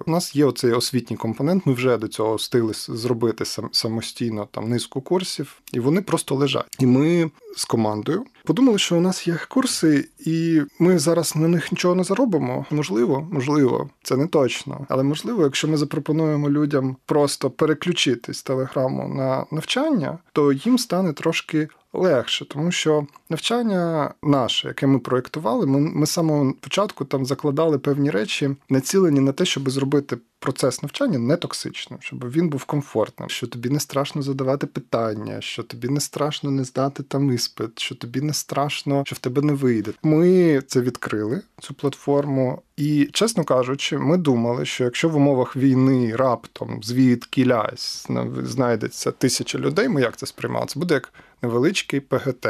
у 0.06 0.12
нас 0.12 0.36
є 0.36 0.46
оцей 0.46 0.72
освітній 0.72 1.18
компонент. 1.18 1.66
Ми 1.66 1.74
вже 1.74 1.98
до 1.98 2.08
цього 2.08 2.36
встигли 2.36 2.74
зробити 2.74 3.46
самостійно 3.72 4.48
там 4.52 4.70
низку 4.70 5.02
курсів, 5.02 5.62
і 5.74 5.80
вони 5.80 6.02
просто 6.02 6.36
лежать. 6.36 6.76
І 6.80 6.86
ми 6.86 7.32
з 7.56 7.66
командою 7.66 8.26
подумали, 8.46 8.78
що 8.78 8.98
у 8.98 9.02
нас 9.02 9.28
є 9.28 9.40
курси, 9.50 10.08
і 10.20 10.62
ми 10.80 11.00
зараз 11.00 11.36
на 11.36 11.48
них 11.48 11.72
нічого 11.76 11.96
не 11.96 12.04
заробимо. 12.04 12.66
Можливо, 12.72 13.28
можливо, 13.32 13.90
це 14.04 14.18
не 14.18 14.28
точно. 14.28 14.86
Але 14.90 15.04
можливо, 15.04 15.44
якщо 15.44 15.68
ми 15.68 15.78
запропонуємо 15.78 16.50
людям 16.50 16.96
просто 17.06 17.50
переключитись 17.50 18.38
з 18.38 18.44
телеграму 18.44 19.08
на 19.08 19.46
навчання, 19.52 20.18
то 20.34 20.54
їм 20.54 20.78
стане 20.78 21.14
трошки 21.14 21.68
легше, 21.94 22.46
тому 22.46 22.72
що 22.72 23.08
навчання 23.30 24.14
наше, 24.24 24.68
яке 24.68 24.88
ми 24.88 25.00
проєктували, 25.00 25.66
ми, 25.66 25.80
ми 25.80 26.06
з 26.06 26.12
самого 26.12 26.54
початку 26.62 27.06
там 27.06 27.26
закладали 27.26 27.80
певні 27.80 28.12
речі, 28.12 28.56
націлені 28.70 29.20
на 29.20 29.32
те, 29.32 29.46
щоб 29.46 29.70
зробити. 29.70 30.18
Процес 30.46 30.84
навчання 30.84 31.20
не 31.20 31.36
токсичним, 31.36 32.00
щоб 32.02 32.32
він 32.32 32.50
був 32.50 32.64
комфортним, 32.64 33.30
що 33.30 33.48
тобі 33.48 33.70
не 33.70 33.80
страшно 33.80 34.22
задавати 34.22 34.68
питання, 34.68 35.42
що 35.42 35.64
тобі 35.64 35.90
не 35.90 36.00
страшно 36.00 36.52
не 36.52 36.64
здати 36.64 37.04
там 37.04 37.32
іспит, 37.32 37.80
що 37.80 37.96
тобі 37.96 38.22
не 38.22 38.34
страшно, 38.34 39.04
що 39.06 39.16
в 39.16 39.20
тебе 39.20 39.42
не 39.42 39.54
вийде. 39.54 39.92
Ми 40.04 40.62
це 40.68 40.82
відкрили, 40.82 41.42
цю 41.60 41.74
платформу, 41.74 42.62
і, 42.78 43.10
чесно 43.14 43.44
кажучи, 43.44 43.98
ми 43.98 44.18
думали, 44.18 44.66
що 44.66 44.84
якщо 44.84 45.10
в 45.10 45.16
умовах 45.16 45.56
війни 45.56 46.16
раптом 46.16 46.80
звідки 46.84 47.46
лясь 47.46 48.08
знайдеться 48.44 49.12
тисяча 49.12 49.58
людей, 49.58 49.90
ми 49.90 50.02
як 50.02 50.18
це 50.18 50.26
сприймали? 50.26 50.66
Це 50.66 50.80
буде 50.80 50.94
як 50.94 51.14
невеличкий 51.42 52.00
ПГТ. 52.00 52.48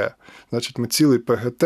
Значить, 0.50 0.78
ми 0.78 0.88
цілий 0.88 1.20
ПГТ 1.20 1.64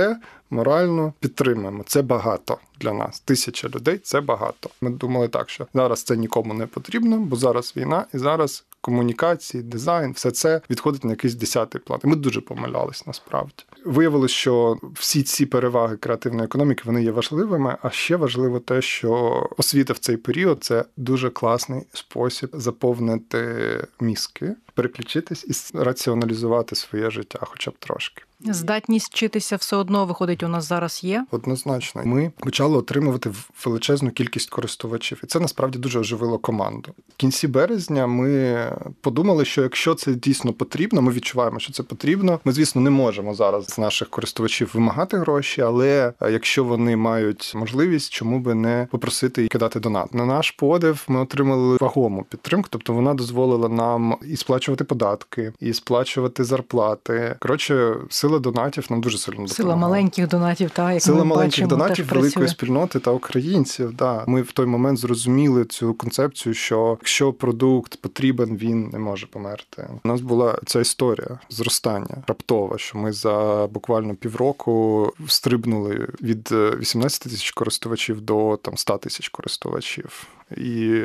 морально 0.49 1.13
підтримуємо. 1.19 1.83
Це 1.85 2.01
багато 2.01 2.57
для 2.79 2.93
нас. 2.93 3.19
Тисяча 3.19 3.67
людей 3.67 3.97
це 3.97 4.21
багато. 4.21 4.69
Ми 4.81 4.89
думали 4.89 5.27
так, 5.27 5.49
що 5.49 5.67
зараз 5.73 6.03
це 6.03 6.17
нікому 6.17 6.53
не 6.53 6.67
потрібно, 6.67 7.17
бо 7.17 7.35
зараз 7.35 7.73
війна 7.77 8.05
і 8.13 8.17
зараз. 8.17 8.65
Комунікації, 8.81 9.63
дизайн, 9.63 10.11
все 10.11 10.31
це 10.31 10.61
відходить 10.69 11.03
на 11.03 11.11
якийсь 11.11 11.35
десятий 11.35 11.81
план. 11.81 11.99
Ми 12.03 12.15
дуже 12.15 12.41
помилялись 12.41 13.07
насправді. 13.07 13.63
Виявилось, 13.85 14.31
що 14.31 14.77
всі 14.93 15.23
ці 15.23 15.45
переваги 15.45 15.97
креативної 15.97 16.45
економіки 16.45 16.83
вони 16.85 17.03
є 17.03 17.11
важливими. 17.11 17.77
А 17.81 17.89
ще 17.89 18.15
важливо 18.15 18.59
те, 18.59 18.81
що 18.81 19.43
освіта 19.57 19.93
в 19.93 19.97
цей 19.97 20.17
період 20.17 20.63
це 20.63 20.85
дуже 20.97 21.29
класний 21.29 21.81
спосіб 21.93 22.49
заповнити 22.53 23.87
мізки, 23.99 24.55
переключитись 24.73 25.71
і 25.73 25.77
раціоналізувати 25.77 26.75
своє 26.75 27.11
життя, 27.11 27.39
хоча 27.41 27.71
б 27.71 27.73
трошки. 27.79 28.23
Здатність 28.45 29.11
вчитися 29.11 29.55
все 29.55 29.75
одно 29.75 30.05
виходить, 30.05 30.43
у 30.43 30.47
нас 30.47 30.67
зараз 30.67 31.03
є. 31.03 31.25
Однозначно, 31.31 32.01
ми 32.05 32.31
почали 32.37 32.77
отримувати 32.77 33.31
величезну 33.65 34.11
кількість 34.11 34.49
користувачів, 34.49 35.21
і 35.23 35.27
це 35.27 35.39
насправді 35.39 35.79
дуже 35.79 35.99
оживило 35.99 36.37
команду. 36.37 36.93
В 37.09 37.15
кінці 37.17 37.47
березня 37.47 38.07
ми 38.07 38.65
подумали, 39.01 39.45
що 39.45 39.61
якщо 39.61 39.95
це 39.95 40.13
дійсно 40.13 40.53
потрібно, 40.53 41.01
ми 41.01 41.11
відчуваємо, 41.11 41.59
що 41.59 41.73
це 41.73 41.83
потрібно. 41.83 42.39
Ми, 42.45 42.51
звісно, 42.51 42.81
не 42.81 42.89
можемо 42.89 43.33
зараз 43.33 43.65
з 43.65 43.77
наших 43.77 44.09
користувачів 44.09 44.71
вимагати 44.73 45.17
гроші, 45.17 45.61
але 45.61 46.13
якщо 46.21 46.63
вони 46.63 46.95
мають 46.95 47.51
можливість, 47.55 48.13
чому 48.13 48.39
би 48.39 48.53
не 48.55 48.87
попросити 48.91 49.45
і 49.45 49.47
кидати 49.47 49.79
донат. 49.79 50.13
На 50.13 50.25
наш 50.25 50.51
подив 50.51 51.03
ми 51.07 51.19
отримали 51.19 51.77
вагому 51.81 52.25
підтримку, 52.29 52.67
тобто 52.71 52.93
вона 52.93 53.13
дозволила 53.13 53.69
нам 53.69 54.17
і 54.27 54.35
сплачувати 54.35 54.83
податки, 54.83 55.53
і 55.59 55.73
сплачувати 55.73 56.43
зарплати. 56.43 57.35
Коротше, 57.39 57.95
сила 58.29 58.39
донатів 58.39 58.87
нам 58.89 59.01
дуже 59.01 59.17
сильно 59.17 59.37
допомагає. 59.37 59.55
Сила 59.55 59.75
маленьких 59.75 60.27
донатів, 60.27 60.69
та 60.69 60.93
як 60.93 61.01
сила 61.01 61.17
ми 61.17 61.23
маленьких 61.23 61.51
бачимо, 61.51 61.69
донатів 61.69 62.05
теж 62.05 62.13
великої 62.15 62.31
працює. 62.31 62.47
спільноти 62.47 62.99
та 62.99 63.11
українців. 63.11 63.93
Да, 63.93 64.23
ми 64.27 64.41
в 64.41 64.51
той 64.51 64.65
момент 64.65 64.99
зрозуміли 64.99 65.65
цю 65.65 65.93
концепцію, 65.93 66.53
що 66.53 66.97
якщо 67.01 67.33
продукт 67.33 68.01
потрібен, 68.01 68.57
він 68.57 68.89
не 68.89 68.99
може 68.99 69.27
померти. 69.27 69.89
У 70.03 70.07
нас 70.07 70.21
була 70.21 70.59
ця 70.65 70.79
історія 70.79 71.39
зростання 71.49 72.23
раптова, 72.27 72.77
що 72.77 72.97
ми 72.97 73.11
за 73.11 73.67
буквально 73.71 74.15
півроку 74.15 75.13
стрибнули 75.27 76.07
від 76.21 76.51
18 76.51 77.23
тисяч 77.23 77.51
користувачів 77.51 78.21
до 78.21 78.59
там 78.61 78.77
100 78.77 78.97
тисяч 78.97 79.29
користувачів. 79.29 80.27
І 80.57 81.03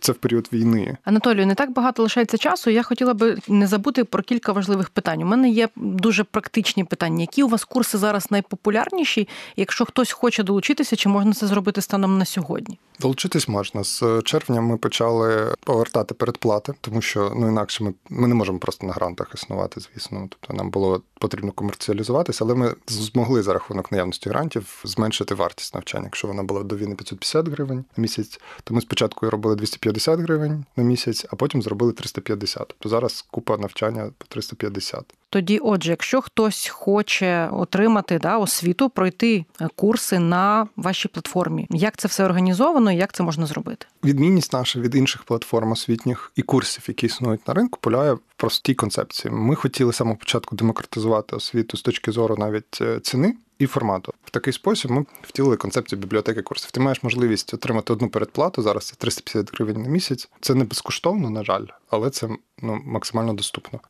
це 0.00 0.12
в 0.12 0.14
період 0.14 0.48
війни. 0.52 0.96
Анатолію, 1.04 1.46
не 1.46 1.54
так 1.54 1.72
багато 1.72 2.02
лишається 2.02 2.38
часу. 2.38 2.70
Я 2.70 2.82
хотіла 2.82 3.14
би 3.14 3.38
не 3.48 3.66
забути 3.66 4.04
про 4.04 4.22
кілька 4.22 4.52
важливих 4.52 4.90
питань. 4.90 5.22
У 5.22 5.26
мене 5.26 5.50
є 5.50 5.68
дуже 5.76 6.24
практичні 6.24 6.84
питання. 6.84 7.20
Які 7.20 7.42
у 7.42 7.48
вас 7.48 7.64
курси 7.64 7.98
зараз 7.98 8.30
найпопулярніші? 8.30 9.28
Якщо 9.56 9.84
хтось 9.84 10.12
хоче 10.12 10.42
долучитися, 10.42 10.96
чи 10.96 11.08
можна 11.08 11.32
це 11.32 11.46
зробити 11.46 11.80
станом 11.80 12.18
на 12.18 12.24
сьогодні? 12.24 12.78
Долучитись 13.00 13.48
можна 13.48 13.84
з 13.84 14.02
червня. 14.24 14.60
Ми 14.60 14.76
почали 14.76 15.54
повертати 15.60 16.14
передплати, 16.14 16.74
тому 16.80 17.02
що 17.02 17.32
ну 17.36 17.48
інакше 17.48 17.84
ми, 17.84 17.94
ми 18.08 18.28
не 18.28 18.34
можемо 18.34 18.58
просто 18.58 18.86
на 18.86 18.92
грантах 18.92 19.30
існувати. 19.34 19.80
Звісно, 19.80 20.28
тобто 20.30 20.54
нам 20.54 20.70
було 20.70 21.02
потрібно 21.20 21.52
комерціалізуватися, 21.52 22.44
але 22.44 22.54
ми 22.54 22.74
змогли 22.86 23.42
за 23.42 23.52
рахунок 23.52 23.92
наявності 23.92 24.28
грантів 24.28 24.80
зменшити 24.84 25.34
вартість 25.34 25.74
навчання. 25.74 26.04
Якщо 26.04 26.28
вона 26.28 26.42
була 26.42 26.62
до 26.62 26.76
війни 26.76 26.94
550 26.94 27.48
гривень 27.48 27.84
на 27.96 28.02
місяць, 28.02 28.40
то 28.64 28.74
ми 28.74 28.80
спочатку 28.80 29.30
робили 29.30 29.56
250 29.56 30.20
гривень 30.20 30.64
на 30.76 30.84
місяць, 30.84 31.26
а 31.30 31.36
потім 31.36 31.62
зробили 31.62 31.92
350. 31.92 32.58
Тобто 32.68 32.88
зараз 32.88 33.24
купа 33.30 33.56
навчання 33.56 34.10
по 34.18 34.26
350. 34.26 35.04
Тоді, 35.30 35.58
отже, 35.58 35.90
якщо 35.90 36.20
хтось 36.20 36.68
хоче 36.68 37.48
отримати 37.52 38.18
да, 38.18 38.38
освіту, 38.38 38.90
пройти 38.90 39.44
курси 39.76 40.18
на 40.18 40.68
вашій 40.76 41.08
платформі, 41.08 41.66
як 41.70 41.96
це 41.96 42.08
все 42.08 42.24
організовано 42.24 42.92
і 42.92 42.96
як 42.96 43.12
це 43.12 43.22
можна 43.22 43.46
зробити? 43.46 43.86
Відмінність 44.04 44.52
наша 44.52 44.80
від 44.80 44.94
інших 44.94 45.24
платформ 45.24 45.72
освітніх 45.72 46.32
і 46.36 46.42
курсів, 46.42 46.84
які 46.88 47.06
існують 47.06 47.48
на 47.48 47.54
ринку, 47.54 47.78
полягає 47.82 48.12
в 48.12 48.20
простій 48.36 48.74
концепції. 48.74 49.34
Ми 49.34 49.54
хотіли 49.54 49.92
самого 49.92 50.16
початку 50.16 50.56
демократизувати 50.56 51.36
освіту 51.36 51.76
з 51.76 51.82
точки 51.82 52.12
зору 52.12 52.36
навіть 52.38 52.82
ціни. 53.02 53.34
І 53.64 53.66
формату 53.66 54.14
в 54.24 54.30
такий 54.30 54.52
спосіб 54.52 54.90
ми 54.90 55.04
втілили 55.22 55.56
концепцію 55.56 56.00
бібліотеки 56.00 56.42
курсів. 56.42 56.70
Ти 56.70 56.80
маєш 56.80 57.02
можливість 57.02 57.54
отримати 57.54 57.92
одну 57.92 58.08
передплату. 58.08 58.62
Зараз 58.62 58.86
це 58.86 58.94
350 58.98 59.54
гривень 59.54 59.82
на 59.82 59.88
місяць. 59.88 60.28
Це 60.40 60.54
не 60.54 60.64
безкоштовно, 60.64 61.30
на 61.30 61.44
жаль, 61.44 61.66
але 61.90 62.10
це 62.10 62.28
ну 62.62 62.82
максимально 62.84 63.34
доступно. 63.34 63.80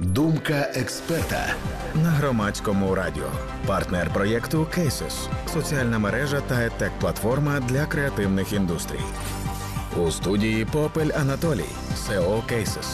Думка 0.00 0.72
експерта 0.74 1.54
на 1.94 2.10
громадському 2.10 2.94
радіо. 2.94 3.30
Партнер 3.66 4.12
проєкту 4.12 4.58
Cases– 4.78 5.28
соціальна 5.52 5.98
мережа 5.98 6.40
та 6.40 6.66
етек 6.66 6.92
платформа 7.00 7.60
для 7.60 7.86
креативних 7.86 8.52
індустрій. 8.52 9.00
У 9.96 10.10
студії 10.10 10.64
Попель 10.64 11.10
Анатолій, 11.20 11.70
SEO 11.96 12.42
Cases. 12.52 12.86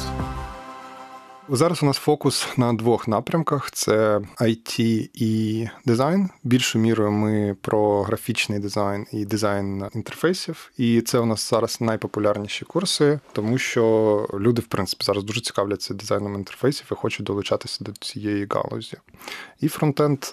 Зараз 1.48 1.82
у 1.82 1.86
нас 1.86 1.96
фокус 1.96 2.48
на 2.56 2.72
двох 2.72 3.08
напрямках: 3.08 3.70
це 3.70 4.20
IT 4.40 5.08
і 5.14 5.68
дизайн. 5.84 6.28
Більшою 6.44 6.84
мірою 6.84 7.10
ми 7.10 7.56
про 7.60 8.02
графічний 8.02 8.58
дизайн 8.58 9.06
і 9.12 9.24
дизайн 9.24 9.84
інтерфейсів. 9.94 10.72
І 10.76 11.00
це 11.00 11.18
у 11.18 11.26
нас 11.26 11.50
зараз 11.50 11.80
найпопулярніші 11.80 12.64
курси, 12.64 13.20
тому 13.32 13.58
що 13.58 14.26
люди, 14.34 14.62
в 14.62 14.66
принципі, 14.66 15.04
зараз 15.04 15.24
дуже 15.24 15.40
цікавляться 15.40 15.94
дизайном 15.94 16.34
інтерфейсів 16.34 16.86
і 16.92 16.94
хочуть 16.94 17.26
долучатися 17.26 17.84
до 17.84 17.92
цієї 17.92 18.46
галузі. 18.50 18.96
І 19.60 19.68
фронтенд 19.68 20.24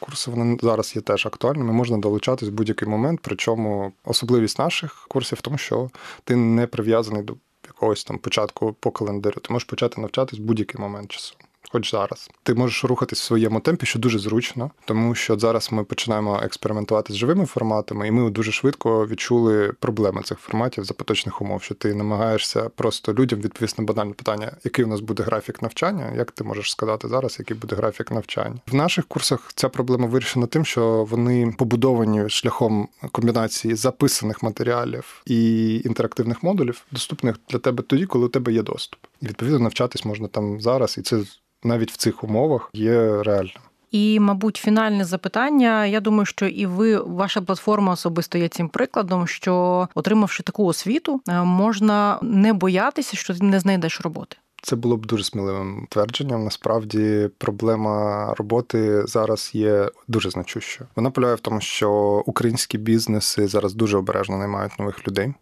курси 0.00 0.30
вони 0.30 0.58
зараз 0.62 0.96
є 0.96 1.02
теж 1.02 1.26
актуальними. 1.26 1.72
Можна 1.72 1.98
долучатись 1.98 2.48
в 2.48 2.52
будь-який 2.52 2.88
момент. 2.88 3.20
Причому 3.22 3.92
особливість 4.04 4.58
наших 4.58 5.06
курсів 5.08 5.38
в 5.38 5.40
тому, 5.40 5.58
що 5.58 5.90
ти 6.24 6.36
не 6.36 6.66
прив'язаний 6.66 7.22
до 7.22 7.34
якогось 7.66 8.04
там 8.04 8.18
початку 8.18 8.72
по 8.72 8.90
календарю. 8.90 9.40
Ти 9.40 9.52
можеш 9.52 9.68
почати 9.68 10.00
навчатись 10.00 10.38
в 10.38 10.42
будь-який 10.42 10.80
момент 10.80 11.10
часу. 11.10 11.34
Хоч 11.72 11.90
зараз 11.90 12.30
ти 12.42 12.54
можеш 12.54 12.84
рухатись 12.84 13.20
в 13.20 13.24
своєму 13.24 13.60
темпі, 13.60 13.86
що 13.86 13.98
дуже 13.98 14.18
зручно, 14.18 14.70
тому 14.84 15.14
що 15.14 15.38
зараз 15.38 15.68
ми 15.72 15.84
починаємо 15.84 16.40
експериментувати 16.42 17.12
з 17.12 17.16
живими 17.16 17.46
форматами, 17.46 18.08
і 18.08 18.10
ми 18.10 18.30
дуже 18.30 18.52
швидко 18.52 19.06
відчули 19.06 19.72
проблеми 19.80 20.22
цих 20.22 20.38
форматів 20.38 20.84
за 20.84 20.94
поточних 20.94 21.42
умов. 21.42 21.62
Що 21.62 21.74
ти 21.74 21.94
намагаєшся 21.94 22.68
просто 22.68 23.14
людям 23.14 23.40
відповісти 23.40 23.82
на 23.82 23.86
банальне 23.86 24.12
питання, 24.12 24.52
який 24.64 24.84
у 24.84 24.88
нас 24.88 25.00
буде 25.00 25.22
графік 25.22 25.62
навчання, 25.62 26.12
як 26.16 26.30
ти 26.30 26.44
можеш 26.44 26.70
сказати 26.70 27.08
зараз, 27.08 27.36
який 27.38 27.56
буде 27.56 27.76
графік 27.76 28.10
навчання 28.10 28.60
в 28.66 28.74
наших 28.74 29.06
курсах. 29.06 29.50
Ця 29.54 29.68
проблема 29.68 30.06
вирішена 30.06 30.46
тим, 30.46 30.64
що 30.64 31.06
вони 31.10 31.54
побудовані 31.58 32.28
шляхом 32.28 32.88
комбінації 33.12 33.74
записаних 33.74 34.42
матеріалів 34.42 35.22
і 35.26 35.74
інтерактивних 35.84 36.42
модулів, 36.42 36.84
доступних 36.90 37.36
для 37.48 37.58
тебе 37.58 37.82
тоді, 37.82 38.06
коли 38.06 38.26
у 38.26 38.28
тебе 38.28 38.52
є 38.52 38.62
доступ. 38.62 39.00
І 39.20 39.26
відповідно 39.26 39.58
навчатись 39.58 40.04
можна 40.04 40.28
там 40.28 40.60
зараз, 40.60 40.98
і 40.98 41.02
це 41.02 41.22
навіть 41.64 41.92
в 41.92 41.96
цих 41.96 42.24
умовах 42.24 42.70
є 42.72 43.22
реально. 43.22 43.50
І, 43.90 44.20
мабуть, 44.20 44.56
фінальне 44.56 45.04
запитання. 45.04 45.86
Я 45.86 46.00
думаю, 46.00 46.26
що 46.26 46.46
і 46.46 46.66
ви, 46.66 46.96
ваша 46.96 47.40
платформа 47.40 47.92
особисто 47.92 48.38
є 48.38 48.48
цим 48.48 48.68
прикладом, 48.68 49.26
що 49.26 49.88
отримавши 49.94 50.42
таку 50.42 50.64
освіту, 50.64 51.20
можна 51.44 52.18
не 52.22 52.52
боятися, 52.52 53.16
що 53.16 53.34
ти 53.34 53.44
не 53.44 53.60
знайдеш 53.60 54.00
роботи. 54.00 54.36
Це 54.62 54.76
було 54.76 54.96
б 54.96 55.06
дуже 55.06 55.24
сміливим 55.24 55.86
твердженням. 55.90 56.44
Насправді 56.44 57.30
проблема 57.38 58.26
роботи 58.38 59.06
зараз 59.06 59.50
є 59.54 59.90
дуже 60.08 60.30
значущою. 60.30 60.88
Вона 60.96 61.10
полягає 61.10 61.36
в 61.36 61.40
тому, 61.40 61.60
що 61.60 61.90
українські 62.26 62.78
бізнеси 62.78 63.48
зараз 63.48 63.74
дуже 63.74 63.96
обережно 63.96 64.38
наймають 64.38 64.78
нових 64.78 65.08
людей. 65.08 65.34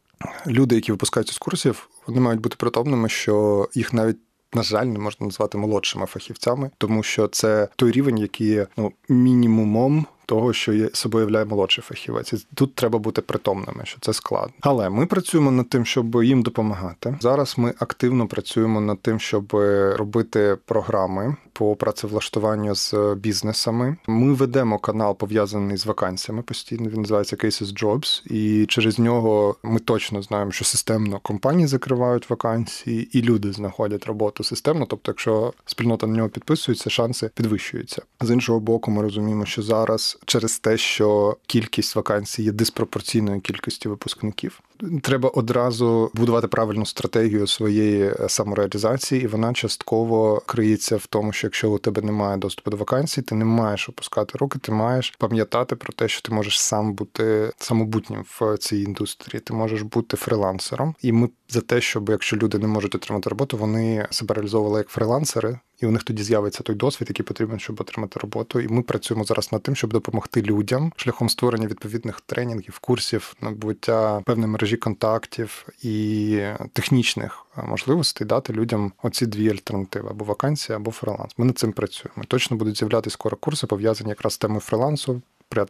Люди, 0.47 0.75
які 0.75 0.93
випускаються 0.93 1.35
з 1.35 1.39
курсів, 1.39 1.89
вони 2.07 2.21
мають 2.21 2.41
бути 2.41 2.57
притомними, 2.59 3.09
що 3.09 3.69
їх 3.75 3.93
навіть 3.93 4.19
на 4.55 4.63
жаль, 4.63 4.87
не 4.87 4.99
можна 4.99 5.27
назвати 5.27 5.59
молодшими 5.59 6.07
фахівцями, 6.07 6.71
тому 6.79 7.03
що 7.03 7.29
це 7.29 7.69
той 7.77 7.91
рівень, 7.91 8.19
який 8.19 8.47
є 8.47 8.67
ну 8.77 8.93
мінімумом. 9.09 10.07
Того, 10.27 10.53
що 10.53 10.73
є 10.73 10.91
собою 10.93 11.23
являє 11.25 11.45
молодший 11.45 11.85
фахівець, 11.85 12.47
тут 12.55 12.75
треба 12.75 12.99
бути 12.99 13.23
притомними, 13.23 13.81
що 13.85 13.99
це 14.01 14.13
складно. 14.13 14.55
Але 14.61 14.91
ми 14.91 15.07
працюємо 15.07 15.51
над 15.51 15.69
тим, 15.69 15.87
щоб 15.87 16.25
їм 16.25 16.43
допомагати. 16.43 17.19
Зараз 17.21 17.55
ми 17.59 17.75
активно 17.79 18.27
працюємо 18.27 18.81
над 18.81 19.01
тим, 19.01 19.21
щоб 19.21 19.55
робити 19.97 20.57
програми 20.65 21.37
по 21.61 21.77
працевлаштуванню 21.77 22.75
з 22.75 22.95
бізнесами. 23.17 23.97
Ми 24.07 24.35
ведемо 24.35 24.79
канал 24.79 25.17
пов'язаний 25.17 25.77
з 25.77 25.87
вакансіями 25.87 26.43
постійно. 26.43 26.91
Він 26.91 27.01
називається 27.01 27.37
Cases 27.37 27.83
Jobs, 27.83 28.33
і 28.33 28.67
через 28.67 28.99
нього 28.99 29.57
ми 29.63 29.81
точно 29.81 30.23
знаємо, 30.23 30.51
що 30.53 30.65
системно 30.65 31.19
компанії 31.19 31.67
закривають 31.67 32.31
вакансії, 32.31 33.19
і 33.19 33.23
люди 33.23 33.53
знаходять 33.53 34.07
роботу 34.07 34.45
системно. 34.45 34.87
Тобто, 34.87 35.11
якщо 35.11 35.53
спільнота 35.67 36.07
на 36.07 36.17
нього 36.17 36.29
підписується, 36.29 36.91
шанси 36.91 37.31
підвищуються. 37.35 38.03
З 38.21 38.31
іншого 38.31 38.61
боку, 38.61 38.91
ми 38.91 39.03
розуміємо, 39.03 39.47
що 39.47 39.63
зараз 39.63 40.19
через 40.25 40.59
те, 40.59 40.77
що 40.77 41.37
кількість 41.47 41.97
вакансій 41.97 42.43
є 42.43 42.53
диспропорційною 42.53 43.41
кількості 43.41 43.89
випускників. 43.89 44.61
Треба 45.03 45.29
одразу 45.29 46.11
будувати 46.15 46.49
правильну 46.49 46.87
стратегію 46.87 47.47
своєї 47.47 48.15
самореалізації, 48.29 49.23
і 49.23 49.27
вона 49.27 49.53
частково 49.53 50.43
криється 50.47 50.97
в 50.97 51.07
тому, 51.07 51.33
що 51.33 51.50
якщо 51.51 51.71
у 51.71 51.79
тебе 51.79 52.03
немає 52.03 52.37
доступу 52.37 52.71
до 52.71 52.77
вакансій, 52.77 53.23
ти 53.23 53.35
не 53.35 53.45
маєш 53.45 53.89
опускати 53.89 54.39
руки, 54.39 54.59
ти 54.59 54.73
маєш 54.73 55.11
пам'ятати 55.19 55.77
про 55.77 55.93
те, 55.93 56.09
що 56.09 56.23
ти 56.23 56.33
можеш 56.33 56.61
сам 56.61 56.95
бути 56.95 57.53
самобутнім 57.59 58.25
в 58.41 58.59
цій 58.59 58.77
індустрії. 58.77 59.41
Ти 59.41 59.55
можеш 59.55 59.83
бути 59.83 60.17
фрилансером, 60.17 60.95
і 61.03 61.13
ми 61.13 61.29
за 61.49 61.61
те, 61.61 61.81
щоб 61.81 62.09
якщо 62.09 62.37
люди 62.37 62.59
не 62.59 62.67
можуть 62.67 62.95
отримати 62.95 63.31
роботу, 63.31 63.57
вони 63.57 64.07
себе 64.11 64.35
реалізовували 64.35 64.79
як 64.79 64.89
фрилансери 64.89 65.59
і 65.81 65.87
у 65.87 65.91
них 65.91 66.03
тоді 66.03 66.23
з'явиться 66.23 66.63
той 66.63 66.77
досвід, 66.77 67.09
який 67.09 67.27
потрібен, 67.27 67.59
щоб 67.59 67.81
отримати 67.81 68.21
роботу. 68.21 68.61
І 68.61 68.69
ми 68.69 68.83
працюємо 68.83 69.25
зараз 69.25 69.53
над 69.53 69.63
тим, 69.63 69.77
щоб 69.77 69.93
допомогти 69.93 70.43
людям 70.43 70.93
шляхом 70.97 71.29
створення 71.29 71.67
відповідних 71.67 72.21
тренінгів, 72.21 72.79
курсів, 72.79 73.35
набуття 73.41 74.23
певної 74.27 74.51
мережі 74.51 74.77
контактів 74.77 75.67
і 75.83 76.39
технічних 76.73 77.47
можливостей 77.67 78.27
дати 78.27 78.53
людям 78.53 78.93
оці 79.03 79.27
дві 79.27 79.51
альтернативи 79.51 80.09
або 80.11 80.25
вакансія, 80.25 80.77
або 80.77 80.91
фриланс. 80.91 81.33
Ми 81.37 81.45
над 81.45 81.59
цим 81.59 81.73
працюємо. 81.73 82.25
Точно 82.29 82.57
будуть 82.57 82.79
з'являтися 82.79 83.15
скоро 83.15 83.37
курси, 83.37 83.67
пов'язані 83.67 84.11
якраз 84.11 84.33
з 84.33 84.39
темою 84.39 84.61
фрилансу, 84.61 85.23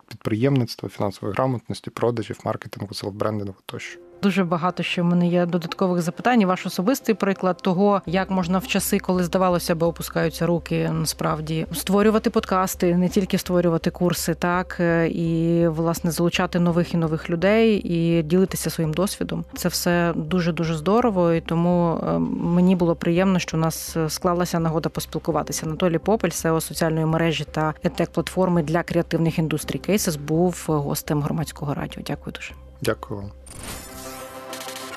підприємництва, 0.09 0.89
фінансової 0.89 1.35
грамотності, 1.35 1.91
продажів, 1.91 2.39
маркетингу, 2.45 2.95
селфбрендингу 2.95 3.55
тощо. 3.67 4.01
Дуже 4.23 4.45
багато 4.45 4.83
ще 4.83 5.03
в 5.03 5.05
мене 5.05 5.29
є 5.29 5.47
додаткових 5.47 6.03
запитань. 6.03 6.45
Ваш 6.45 6.67
особистий 6.67 7.15
приклад 7.15 7.57
того, 7.63 8.03
як 8.07 8.31
можна 8.31 8.59
в 8.59 8.67
часи, 8.67 8.99
коли 8.99 9.25
здавалося 9.25 9.75
би, 9.75 9.87
опускаються 9.87 10.47
руки, 10.47 10.91
насправді 10.93 11.67
створювати 11.73 12.31
подкасти, 12.31 12.97
не 12.97 13.09
тільки 13.09 13.39
створювати 13.39 13.91
курси, 13.91 14.35
так 14.35 14.77
е, 14.81 15.09
і 15.09 15.69
власне 15.69 16.11
залучати 16.11 16.61
нових 16.61 16.95
і 16.95 16.97
нових 16.97 17.31
людей 17.31 17.83
і 17.85 18.23
ділитися 18.23 18.71
своїм 18.71 18.93
досвідом. 18.93 19.45
Це 19.57 19.69
все 19.69 20.13
дуже 20.17 20.53
дуже 20.53 20.75
здорово. 20.77 21.33
І 21.33 21.41
тому 21.41 22.01
е, 22.09 22.19
мені 22.19 22.77
було 22.77 22.97
приємно, 22.97 23.39
що 23.39 23.57
у 23.57 23.61
нас 23.61 23.97
е, 23.97 24.11
склалася 24.11 24.61
нагода 24.61 24.89
поспілкуватися. 24.89 25.67
Анатолій 25.67 25.99
Попель, 25.99 26.29
SEO 26.29 26.61
соціальної 26.61 27.07
мережі 27.07 27.45
та 27.51 27.75
етек 27.85 28.11
платформи 28.11 28.63
для 28.63 28.83
креативних 28.83 29.39
індустрій 29.39 29.81
Cases, 29.89 30.19
був 30.19 30.65
гостем 30.69 31.23
громадського 31.23 31.75
радіо. 31.75 32.03
Дякую 32.07 32.35
дуже. 32.35 32.53
Дякую 32.83 33.21
вам. 33.21 33.31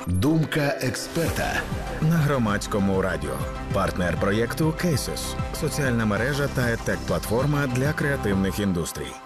Думка 0.07 0.77
експерта 0.81 1.61
на 2.01 2.15
громадському 2.15 3.01
радіо. 3.01 3.37
Партнер 3.73 4.19
проєкту 4.19 4.65
Cases– 4.65 5.35
соціальна 5.53 6.05
мережа 6.05 6.47
та 6.47 6.71
етек 6.71 6.97
платформа 7.07 7.67
для 7.67 7.93
креативних 7.93 8.59
індустрій. 8.59 9.22